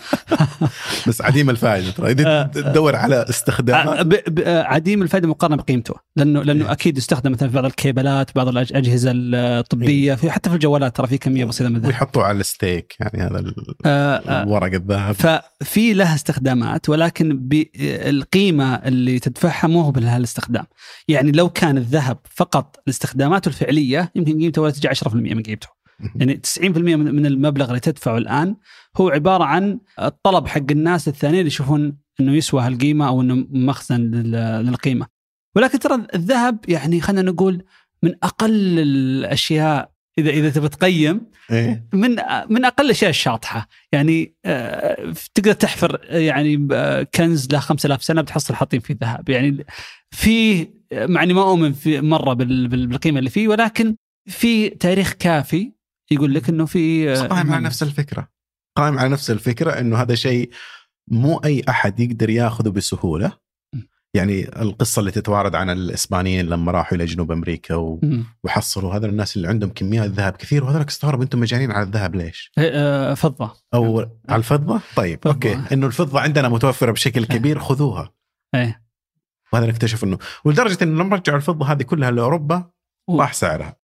[1.08, 2.26] بس عديم الفائدة ترى.
[2.26, 4.08] آه، تدور على استخدامها آه،
[4.44, 5.94] آه، عديم الفائدة مقارنة بقيمته.
[6.16, 10.96] لأنه لأنه أكيد يستخدم مثلا في بعض الكيبلات بعض الأجهزة الطبية في حتى في الجوالات
[10.96, 11.88] ترى في كمية بسيطة من الذهب.
[11.88, 15.14] ويحطوا على الستيك يعني هذا الورق الذهب.
[15.14, 20.64] ففي لها استخدامات ولكن بالقيمه اللي تدفعها مو هو بها الاستخدام.
[21.08, 25.68] يعني لو كان الذهب فقط لاستخداماته الفعلية يمكن قيمته ولا تجي 10% من قيمته.
[26.16, 26.60] يعني 90%
[26.96, 28.56] من المبلغ اللي تدفعه الآن
[28.96, 34.00] هو عبارة عن الطلب حق الناس الثانيين اللي يشوفون إنه يسوى هالقيمة أو إنه مخزن
[34.00, 35.06] لل- للقيمة.
[35.56, 37.62] ولكن ترى الذهب يعني خلينا نقول
[38.02, 39.90] من أقل الأشياء
[40.20, 42.16] اذا إذا تبي تقيم إيه؟ من
[42.50, 43.68] من أقل الأشياء الشاطحة.
[43.92, 49.28] يعني آه، تقدر تحفر آه، يعني آه، كنز له 5000 سنة بتحصل حاطين فيه ذهب
[49.28, 49.66] يعني
[50.10, 53.96] في مع إني ما أؤمن في مرة بال- بال- بالقيمة اللي فيه ولكن
[54.28, 55.72] في تاريخ كافي
[56.10, 58.28] يقول لك إنه في قائم على نفس الفكرة.
[58.76, 60.50] قائم على نفس الفكرة إنه هذا شيء
[61.10, 63.32] مو أي أحد يقدر ياخذه بسهولة.
[64.14, 68.00] يعني القصة اللي تتوارد عن الإسبانيين لما راحوا إلى جنوب أمريكا و...
[68.44, 72.52] وحصلوا هذول الناس اللي عندهم كميات ذهب كثير وهذول استغربوا أنتم مجانين على الذهب ليش؟
[72.58, 73.56] آه، فضة.
[73.74, 75.34] أو على الفضة؟ طيب فضة.
[75.34, 75.74] okay.
[75.74, 78.12] إنه الفضة عندنا متوفرة بشكل كبير خذوها.
[78.54, 78.82] إيه.
[79.52, 82.70] وهذا نكتشف انه ولدرجة إنه لما رجعوا الفضة هذه كلها لأوروبا
[83.10, 83.76] راح سعرها.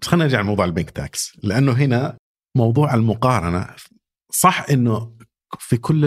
[0.00, 1.38] بس خلينا نرجع لموضوع ال pink tax.
[1.42, 2.16] لأنه هنا
[2.56, 3.68] موضوع المقارنة
[4.32, 5.12] صح إنه
[5.58, 6.04] في كل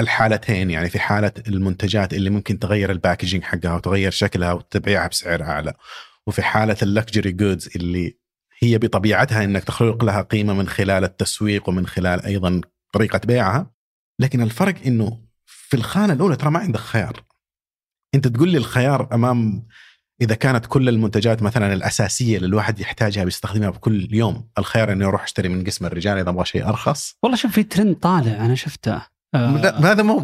[0.00, 5.42] الحالتين يعني في حالة المنتجات اللي ممكن تغير ال packaging حقها وتغير شكلها وتبيعها بسعر
[5.42, 5.74] أعلى
[6.26, 8.18] وفي حالة ال luxury goods اللي
[8.62, 12.60] هي بطبيعتها إنك تخلق لها قيمة من خلال التسويق ومن خلال أيضا
[12.92, 13.70] طريقة بيعها
[14.18, 17.24] لكن الفرق إنه في الخانة الأولى ترى ما عندك خيار.
[18.14, 19.66] أنت تقول لي الخيار أمام
[20.20, 25.22] إذا كانت كل المنتجات مثلا الأساسية اللي الواحد يحتاجها بيستخدمها بكل يوم الخيار إني أروح
[25.22, 29.02] أشتري من قسم الرجال إذا أبغى شيء أرخص؟ والله شوف في ترند طالع أنا شفته.
[29.34, 30.18] آه هذا مو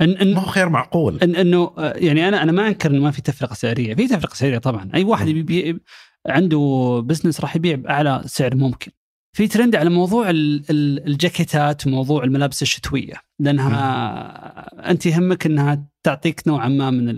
[0.00, 1.18] إن إن ما هو خيار معقول.
[1.22, 3.94] إن إنه آه، يعني أنا أنا ما أنكر إنه ما في تفرقة سعرية.
[3.94, 4.90] في تفرقة سعرية طبعا.
[4.94, 5.80] أي واحد يبي
[6.28, 8.92] عنده بزنس راح يبيع بأعلى سعر ممكن.
[9.36, 16.90] في ترند على موضوع الجاكيتات وموضوع الملابس الشتوية لأنها أنت يهمك إنها تعطيك نوعا ما
[16.90, 17.08] من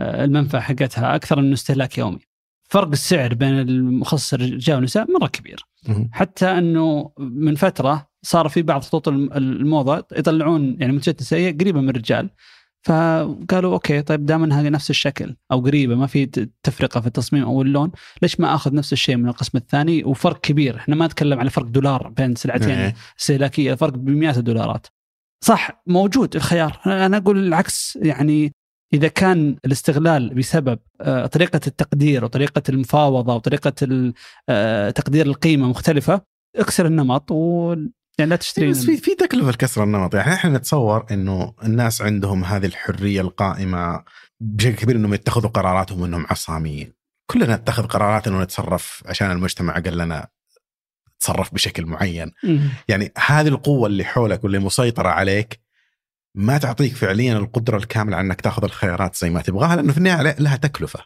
[0.00, 2.18] المنفعة حقتها أكثر من استهلاك يومي.
[2.70, 5.64] فرق السعر بين المخصص الرجال والنساء مرة كبير.
[6.12, 11.88] حتى إنه من فترة صار في بعض خطوط الموضة يطلعون يعني منتجات نسائيه قريبة من
[11.88, 12.30] الرجال
[12.82, 16.26] فقالوا أوكي طيب دام إنها نفس الشكل أو قريبة ما في
[16.62, 17.92] تفرقة في التصميم أو اللون
[18.22, 21.66] ليش ما آخذ نفس الشيء من القسم الثاني وفرق كبير إحنا ما نتكلم على فرق
[21.66, 22.94] دولار بين سلعتين إيه.
[23.20, 24.86] استهلاكية فرق بمئات الدولارات
[25.44, 28.52] صح موجود الخيار أنا أقول العكس يعني
[28.92, 34.12] إذا كان الاستغلال بسبب آه، طريقة التقدير وطريقة المفاوضة وطريقة
[34.48, 36.20] آه، تقدير القيمة مختلفة
[36.56, 37.74] اكسر النمط و
[38.18, 40.14] يعني لا تشتري بس في في تكلفة لكسر النمط.
[40.14, 44.04] يعني إحنا نتصور إنه الناس عندهم هذه الحرية القائمة
[44.40, 46.92] بشكل كبير إنهم يتخذوا قراراتهم إنهم عصاميين.
[47.30, 50.28] كلنا نتخذ قرارات إنه نتصرف عشان المجتمع قال لنا
[51.20, 52.32] تصرف بشكل معين.
[52.88, 55.60] يعني هذه القوة اللي حولك واللي مسيطرة عليك
[56.38, 60.36] ما تعطيك فعليا القدرة الكاملة على إنك تأخذ الخيارات زي ما تبغاها لأنه في النهاية
[60.38, 61.04] لها تكلفة.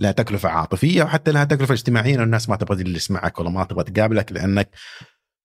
[0.00, 2.22] لها تكلفة عاطفية وحتى لها تكلفة اجتماعية.
[2.22, 4.70] الناس ما تبغى اللي يسمعك ولا ما تبغى تقابلك لأنك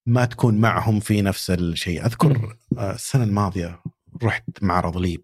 [0.06, 2.06] ما تكون معهم في نفس الشيء.
[2.06, 3.82] أذكر آه، السنة الماضية
[4.24, 5.24] رحت معرض ليب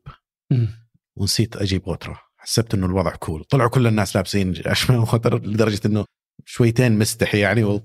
[1.15, 3.43] ونسيت أجيب غتره حسبت إنه الوضع كول.
[3.43, 6.05] طلعوا كل الناس لابسين اشمال غتر لدرجة إنه
[6.45, 7.81] شويتين مستحي يعني و...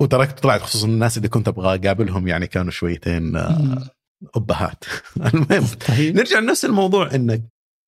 [0.00, 0.38] وتركت.
[0.38, 3.90] طلعت خصوصا الناس اللي كنت أبغى أقابلهم يعني كانوا شويتين آه،
[4.34, 4.84] أبهات.
[5.34, 6.16] المهم طيب.
[6.16, 7.42] نرجع لنفس الموضوع انك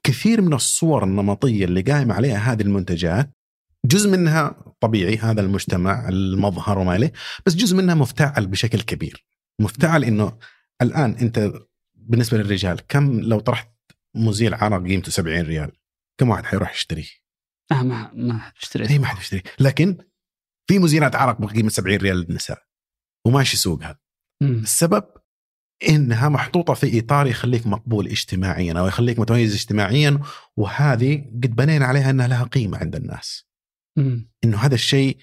[0.06, 3.30] كثير من الصور النمطية اللي قايمه عليها هذه المنتجات
[3.86, 7.12] جزء منها طبيعي هذا المجتمع المظهر وما إليه
[7.46, 9.24] بس جزء منها مفتعل بشكل كبير.
[9.60, 10.38] مفتعل إنه
[10.82, 11.52] الآن أنت
[11.94, 13.72] بالنسبة للرجال كم لو طرحت
[14.14, 15.72] مزيل عرق قيمته 70 ريال
[16.20, 17.08] كم واحد حيروح يشتريه؟
[17.72, 19.96] آه ما ما اشتريت اي ما حد يشتري لكن
[20.68, 22.62] في مزيلات عرق بقيمة 70 ريال للنساء
[23.26, 23.98] وماشي سوقها.
[24.42, 25.04] السبب؟
[25.88, 30.18] إنها محطوطة في إطار يخليك مقبول اجتماعيا أو يخليك متميز اجتماعيا
[30.56, 33.46] وهذه قد بنينا عليها إنها لها قيمة عند الناس.
[34.44, 35.16] إنه هذا الشيء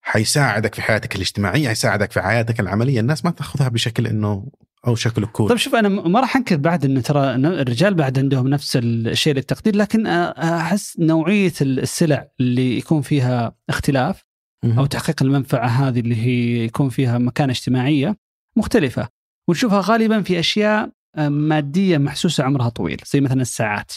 [0.00, 3.00] حيساعدك في حياتك الاجتماعية حيساعدك في حياتك العملية.
[3.00, 4.50] الناس ما تأخذها بشكل إنه
[4.86, 8.48] أو شكله كول طيب شوف أنا ما راح أنكر بعد إنه ترى الرجال بعد عندهم
[8.48, 14.24] نفس الشيء للتقدير لكن أحس نوعية السلع اللي يكون فيها اختلاف
[14.64, 18.16] أو تحقيق المنفعة هذه اللي هي يكون فيها مكانة اجتماعية
[18.56, 19.08] مختلفة.
[19.48, 23.92] ونشوفها غالبا في أشياء مادية محسوسة عمرها طويل زي مثلا الساعات.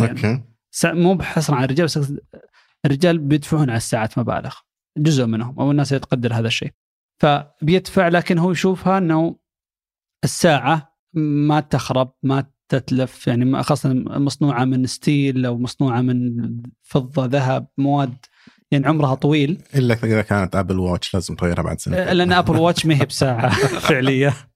[0.00, 0.42] okay.
[0.84, 2.12] مو حصرا على الرجال بس
[2.86, 4.54] الرجال بيدفعون على الساعات مبالغ
[4.98, 6.70] جزء منهم أو الناس تقدر هذا الشيء.
[7.22, 9.36] فبيدفع لكن هو يشوفها إنه
[10.24, 16.52] الساعة ما تخرب ما تتلف يعني خاصة مصنوعة من steel أو مصنوعة من
[16.82, 18.14] فضة ذهب مواد
[18.70, 19.62] يعني عمرها طويل.
[19.74, 22.12] إلا إذا كانت Apple Watch لازم تغيرها بعد سنة.
[22.12, 23.50] لأن Apple Watch ما هي بساعة
[23.88, 24.49] فعليه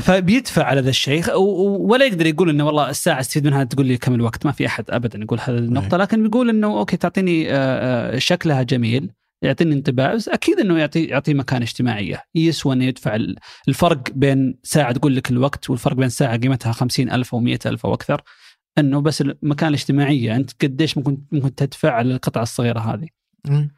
[0.00, 4.14] فبيدفع على ذا الشيء ولا يقدر يقول إنه والله الساعة استفيد منها تقول لي كم
[4.14, 8.18] الوقت؟ ما في أحد ابدا يقول هذه النقطة لكن بيقول إنه okay تعطيني آه، آه،
[8.18, 9.10] شكلها جميل
[9.42, 12.24] يعطيني انطباع بس أكيد إنه يعطي يعطي مكانة اجتماعية.
[12.34, 13.18] يسوى إنه يدفع
[13.68, 17.94] الفرق بين ساعة تقول لك الوقت والفرق بين ساعة قيمتها خمسين ألف أو ألف أو
[17.94, 18.22] أكثر
[18.78, 20.36] إنه بس المكانة الاجتماعية.
[20.36, 23.06] أنت قديش ممكن ممكن تدفع على القطعة الصغيرة هذه؟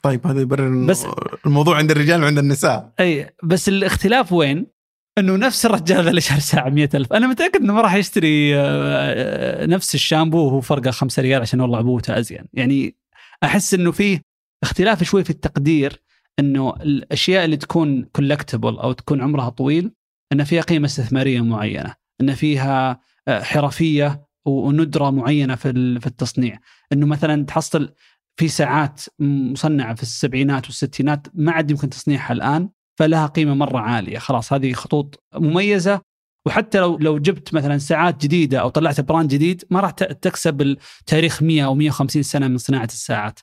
[0.03, 1.07] طيب هذا يبرر بس
[1.47, 2.93] الموضوع عند الرجال وعند النساء.
[3.01, 4.74] أي بس الاختلاف وين؟
[5.19, 8.63] انه نفس الرجال هذا اللي شهر ساعة 100000 أنا متأكد إنه ما راح يشتري آه،
[8.63, 12.97] آه، نفس الشامبو وهو فرقة 5 ريال عشان والله ابوته ازين يعني
[13.45, 14.21] أحس إنه في
[14.63, 16.03] اختلاف شوي في التقدير
[16.39, 19.93] إنه الأشياء اللي تكون كولكتبل أو تكون عمرها طويل
[20.33, 26.59] إن فيها قيمة استثمارية معينة إن فيها آه، حرفية وندرة معينة في في التصنيع.
[26.93, 27.95] إنه مثلا تحصل
[28.37, 32.69] في ساعات مصنعة في السبعينات والستينات ما عاد يمكن تصنيعها الآن.
[32.99, 36.01] فلها قيمة مرة عالية خلاص هذه خطوط مميزة
[36.47, 41.43] وحتى لو لو جبت مثلا ساعات جديدة أو طلعت brand جديد ما راح تكسب التاريخ
[41.43, 43.41] 100 أو 150 سنة من صناعة الساعات.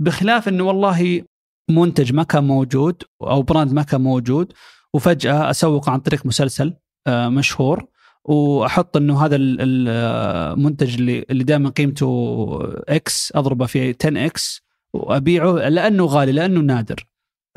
[0.00, 1.22] بخلاف إنه والله
[1.70, 4.52] منتج ما كان موجود أو brand ما كان موجود
[4.94, 6.74] وفجأة اسوق عن طريق مسلسل
[7.06, 7.86] آه، مشهور
[8.24, 12.58] وأحط إنه هذا المنتج اللي اللي دائما قيمته
[12.88, 14.62] إكس أضربه في 10 إكس
[14.94, 17.06] وأبيعه لأنه غالي لأنه نادر.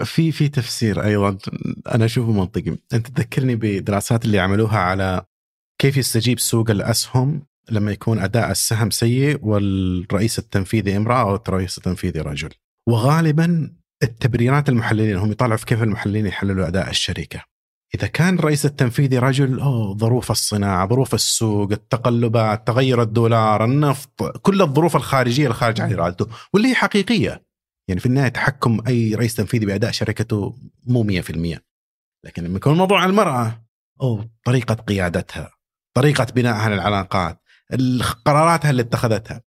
[0.04, 1.38] في في تفسير أيضا
[1.96, 5.22] أنا أشوفه منطقي، أنت تذكرني بدراسات اللي عملوها على
[5.82, 7.42] كيف يستجيب سوق الأسهم
[7.72, 12.50] لما يكون أداء السهم سيء والرئيس التنفيذي امرأة أو الرئيس التنفيذي رجل.
[12.90, 13.72] وغالبا
[14.04, 17.44] التبريرات المحللين هم يطالعوا في كيف المحللين يحللوا أداء الشركة.
[17.96, 24.62] إذا كان الرئيس التنفيذي رجل أوه ظروف الصناعة، ظروف السوق، التقلبات، تغير الدولار، النفط، كل
[24.62, 27.47] الظروف الخارجية الخارجه عن إرادته، واللي هي حقيقية.
[27.88, 30.58] يعني في النهاية تحكم أي رئيس تنفيذي بأداء شركته
[30.88, 31.60] مو 100%.
[32.26, 33.68] لكن لما يكون الموضوع عن المرأة
[34.02, 35.52] أوه طريقة قيادتها،
[35.94, 37.42] طريقة بنائها للعلاقات،
[38.26, 39.42] قراراتها اللي اتخذتها.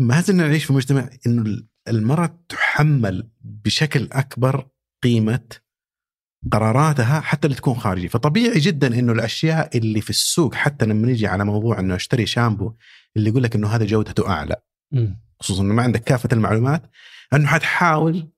[0.00, 4.68] ما زلنا نعيش في مجتمع إنه المرأة تحمل بشكل أكبر
[5.02, 5.48] قيمة
[6.52, 11.26] قراراتها حتى اللي تكون خارجي فطبيعي جدا إنه الأشياء اللي في السوق حتى لما نيجي
[11.26, 12.74] على موضوع إنه أشتري شامبو
[13.16, 14.56] اللي يقول لك إنه هذا جودته أعلى
[15.40, 16.90] خصوصا إنه ما عندك كافة المعلومات
[17.34, 18.28] أنه حتحاول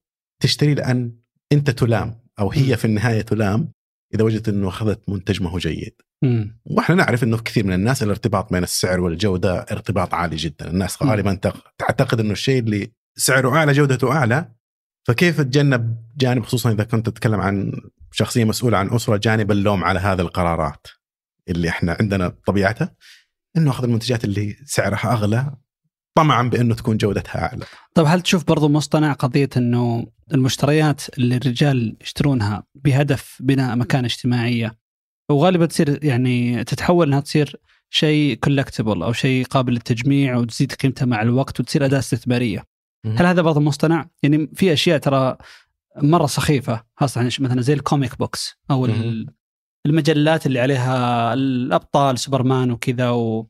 [0.43, 1.13] تشتري لأن
[1.53, 3.73] أنت تلام أو هي في النهاية تلام
[4.15, 5.95] إذا وجدت إنه أخذت منتج ما هو جيد.
[6.23, 6.61] مم.
[6.65, 11.03] وإحنا نعرف إنه في كثير من الناس الارتباط بين السعر والجودة ارتباط عالي جدا، الناس
[11.03, 11.35] غالبا
[11.79, 14.53] تعتقد إنه الشيء اللي سعره أعلى جودته أعلى.
[15.05, 17.73] فكيف تتجنب جانب خصوصا إذا كنت تتكلم عن
[18.13, 20.87] شخصية مسؤولة عن أسرة جانب اللوم على هذه القرارات
[21.49, 22.95] اللي إحنا عندنا طبيعتها؟
[23.57, 25.57] إنه أخذ المنتجات اللي سعرها أغلى
[26.15, 27.65] طمعا بأنه تكون جودتها أعلى.
[27.95, 34.79] طيب هل تشوف برضو مصطنع قضية إنه المشتريات اللي الرجال يشترونها بهدف بناء مكانه اجتماعية
[35.31, 37.57] وغالبا تصير يعني تتحول إنها تصير
[37.91, 42.65] شيء collectible أو شيء قابل للتجميع وتزيد قيمته مع الوقت وتصير أداة استثمارية.
[43.07, 45.37] هل هذا برضه مصطنع؟ يعني في أشياء ترى
[45.97, 48.89] مرة سخيفة خاصة مثلا زي ال comic books أو
[49.87, 53.50] المجلات اللي عليها الأبطال سوبرمان وكذا و...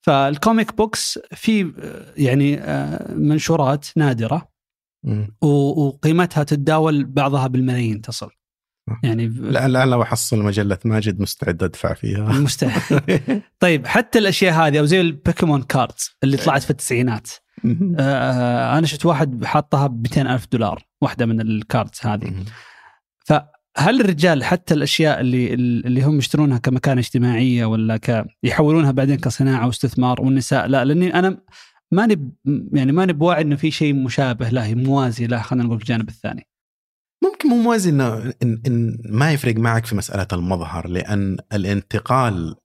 [0.00, 1.72] فال comic books في
[2.16, 4.50] يعني آه، منشورات نادرة
[5.40, 8.30] وقيمتها تتداول بعضها بالملايين تصل.
[9.02, 12.32] يعني لا الان لو احصل مجلة ماجد مستعد أدفع فيها.
[12.40, 13.02] مستعد.
[13.60, 17.30] طيب حتى الأشياء هذه أو زي البوكيمون cards اللي طلعت في التسعينات.
[17.98, 22.44] آه أنا شفت واحد حاطها ب ألف دولار واحدة من ال cards هذه.
[23.76, 29.66] فهل الرجال حتى الأشياء اللي اللي هم يشترونها كمكانة اجتماعية ولا ك يحولونها بعدين كصناعة
[29.66, 31.42] واستثمار والنساء لا لأني أنا
[31.92, 32.32] ماني
[32.72, 36.46] يعني ماني بواعي إنه في شيء مشابه له موازي له خلينا نقول في الجانب الثاني.
[37.24, 42.56] ممكن مو موازي إنه إن, إن ما يفرق معك في مسألة المظهر لأن الانتقال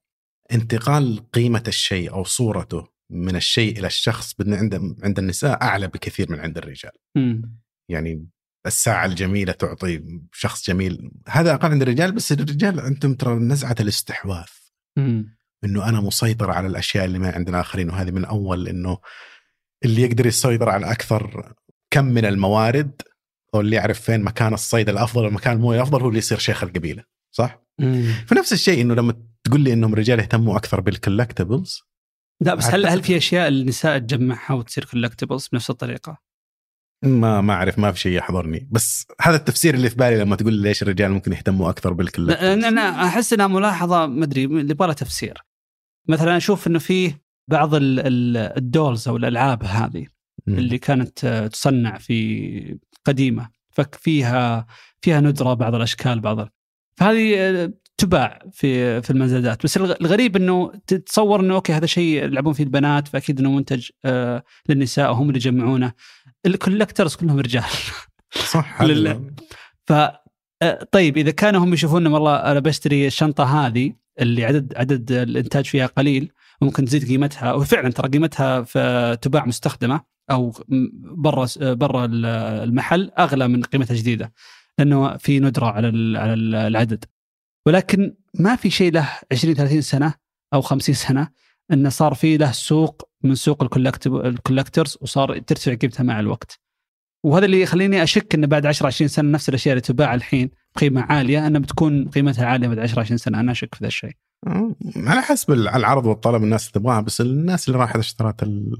[0.52, 6.40] انتقال قيمة الشيء أو صورته من الشيء إلى الشخص عند عند النساء أعلى بكثير من
[6.40, 6.92] عند الرجال.
[7.18, 7.42] م.
[7.90, 8.28] يعني
[8.66, 14.48] الساعة الجميلة تعطي شخص جميل هذا أقل عند الرجال بس الرجال عندهم ترى نزعة الاستحواذ
[15.64, 18.98] إنه أنا مسيطر على الأشياء اللي ما عند الاخرين وهذه من أول إنه
[19.86, 21.54] اللي يقدر يسيطر على أكثر
[21.92, 23.02] كم من الموارد
[23.56, 27.04] أو اللي يعرف فين مكان الصيد الأفضل والمكان المويه الأفضل هو اللي يصير شيخ القبيلة
[27.32, 27.66] صح؟
[28.28, 29.14] فنفس الشيء إنه لما
[29.44, 31.82] تقول لي إنهم رجال يهتموا أكثر بال collectibles
[32.42, 36.25] لا بس هل هل في أشياء النساء تجمعها وتصير collectibles بنفس الطريقة؟
[37.04, 38.68] ما ما أعرف ما في شيء يحضرني.
[38.72, 43.06] بس هذا التفسير اللي في بالي لما تقول ليش الرجال ممكن يهتموا أكثر بالكولكتبلز أنا
[43.06, 45.38] أحس إنها ملاحظة ما أدري يبغى لها تفسير.
[46.08, 47.14] مثلا أشوف إنه في
[47.48, 50.08] بعض ال dolls أو الألعاب هذه
[50.48, 54.68] اللي كانت تصنع في قديمة ففيها
[55.02, 56.50] فيها ندرة بعض الأشكال بعض
[56.98, 59.64] فهذه تباع في في المزادات.
[59.64, 64.44] بس الغريب إنه تتصور إنه okay هذا شيء يلعبون فيه البنات فأكيد إنه منتج آه
[64.70, 65.94] للنساء وهم اللي يجمعونه.
[66.46, 67.64] ال collectors كلهم رجال.
[68.32, 68.82] صح
[69.88, 69.94] ف
[70.92, 75.86] طيب إذا كانوا هم يشوفون والله أنا بشتري الشنطة هذه اللي عدد عدد الإنتاج فيها
[75.86, 76.32] قليل
[76.62, 80.54] وممكن تزيد قيمتها وفعلا ترى قيمتها في تباع مستخدمة أو
[81.02, 82.06] برا برا
[82.64, 84.34] المحل أغلى من قيمتها الجديده
[84.80, 87.06] لأنه في ندرة على على العدد.
[87.68, 90.14] ولكن ما في شيء له 20 30 سنة
[90.54, 91.30] أو 50 سنة
[91.72, 93.64] إنه صار في له سوق من سوق
[94.08, 96.60] الكولكترز وصار ترتفع قيمتها مع الوقت.
[97.26, 101.02] وهذا اللي يخليني أشك انه بعد 10 20 سنة نفس الأشياء اللي تباع الحين بقيمه
[101.02, 103.40] عالية أنها بتكون قيمتها عالية بعد 10 20 سنة.
[103.40, 104.16] أنا أشك في ذا الشيء.
[104.96, 108.78] على حسب العرض والطلب الناس تبغاها بس الناس اللي راحت اشترت ال...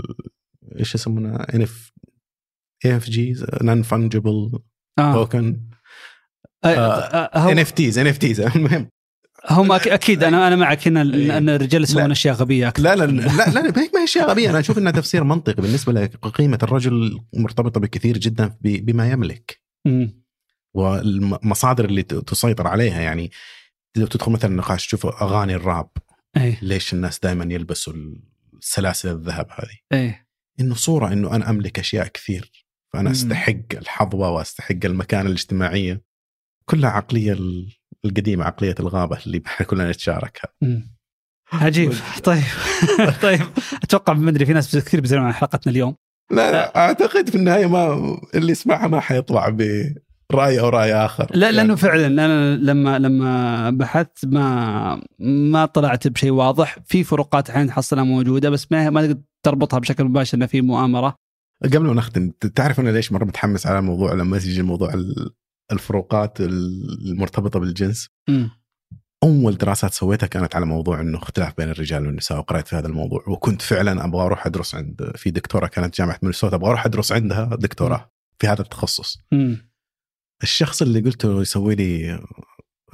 [0.80, 1.92] إيش يسمونها ان اف
[2.86, 4.60] اف جيز نون فانجبل
[4.98, 5.62] توكن
[6.66, 8.90] ان اف تيز ان اف تيز المهم
[9.50, 11.38] هم أك- أكيد أنا أنا معك هنا إيه.
[11.38, 12.12] إن الرجال يسوون.
[12.12, 13.62] أشياء غبية أكثر لا لا لا لا, لا
[13.94, 18.58] ما هي أشياء غبية أنا أشوف إنها تفسير منطقي بالنسبة لقيمه الرجل مرتبطة بكثير جدا
[18.62, 19.62] بما يملك.
[20.74, 23.32] والمصادر اللي تسيطر عليها يعني
[23.98, 25.90] لو تدخل مثلا نقاش تشوف أغاني الراب
[26.38, 27.94] إيه ليش الناس دائما يلبسوا
[28.62, 30.28] السلاسل الذهب هذه إيه
[30.60, 32.52] إنه صورة إنه أنا أملك أشياء كثير
[32.94, 33.16] فأنا مم.
[33.16, 36.02] أستحق الحظوة وأستحق المكانة الاجتماعية
[36.66, 37.72] كلها عقلية ال-
[38.06, 40.50] القديمه عقلية الغابة اللي إحنا كلنا نتشاركها.
[41.54, 41.94] عجيب.
[42.24, 42.44] طيب.
[43.22, 43.42] طيب.
[43.84, 45.96] أتوقع ما أدري في ناس كثير بيزعلون عن حلقتنا اليوم.
[46.32, 49.50] لا, لا أعتقد في النهاية ما اللي يسمعها ما حيطلع
[50.30, 51.28] برأي أو رأي آخر.
[51.34, 51.58] لا يعني.
[51.58, 56.78] لأنه فعلا أنا لما لما بحثت ما ما طلعت بشيء واضح.
[56.86, 61.16] في فروقات أحيانا تحصلها موجودة بس ما ما تقدر تربطها بشكل مباشر إنه في مؤامرة.
[61.64, 65.30] قبل ما نختم تعرف أنا ليش مرة متحمس على الموضوع لما يجي موضوع ال-
[65.72, 68.10] الفروقات المرتبطة بالجنس.
[68.30, 68.50] مم.
[69.24, 73.24] أول دراسات سويتها كانت على موضوع إنه اختلاف بين الرجال والنساء وقرأت في هذا الموضوع
[73.28, 77.56] وكنت فعلا أبغى أروح أدرس عند في دكتورة كانت جامعة مينيسوتا أبغى أروح أدرس عندها
[77.56, 79.18] دكتوراه في هذا التخصص.
[79.32, 79.72] مم.
[80.44, 82.20] الشخص اللي قلت له يسوي لي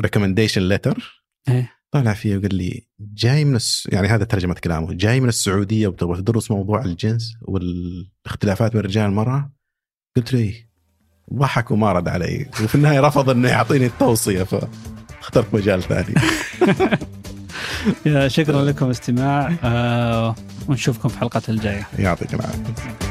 [0.02, 1.72] recommendation letter إيه.
[1.92, 3.88] طلع فيه وقال لي جاي من الس...
[3.92, 9.54] يعني هذا ترجمة كلامه جاي من السعودية وتبغى تدرس موضوع الجنس والاختلافات بين الرجال والمرأة؟
[10.18, 10.71] قلت له إيه.
[11.34, 12.46] ضحك وما رد علي.
[12.64, 16.16] وفي النهاية رفض إنه يعطيني التوصية فاخترت مجال ثاني.
[18.06, 19.54] يا شكرا لكم استماع.
[19.64, 20.36] آه
[20.68, 21.88] ونشوفكم في الحلقات الجاية.
[22.00, 23.11] يعطيك العافية.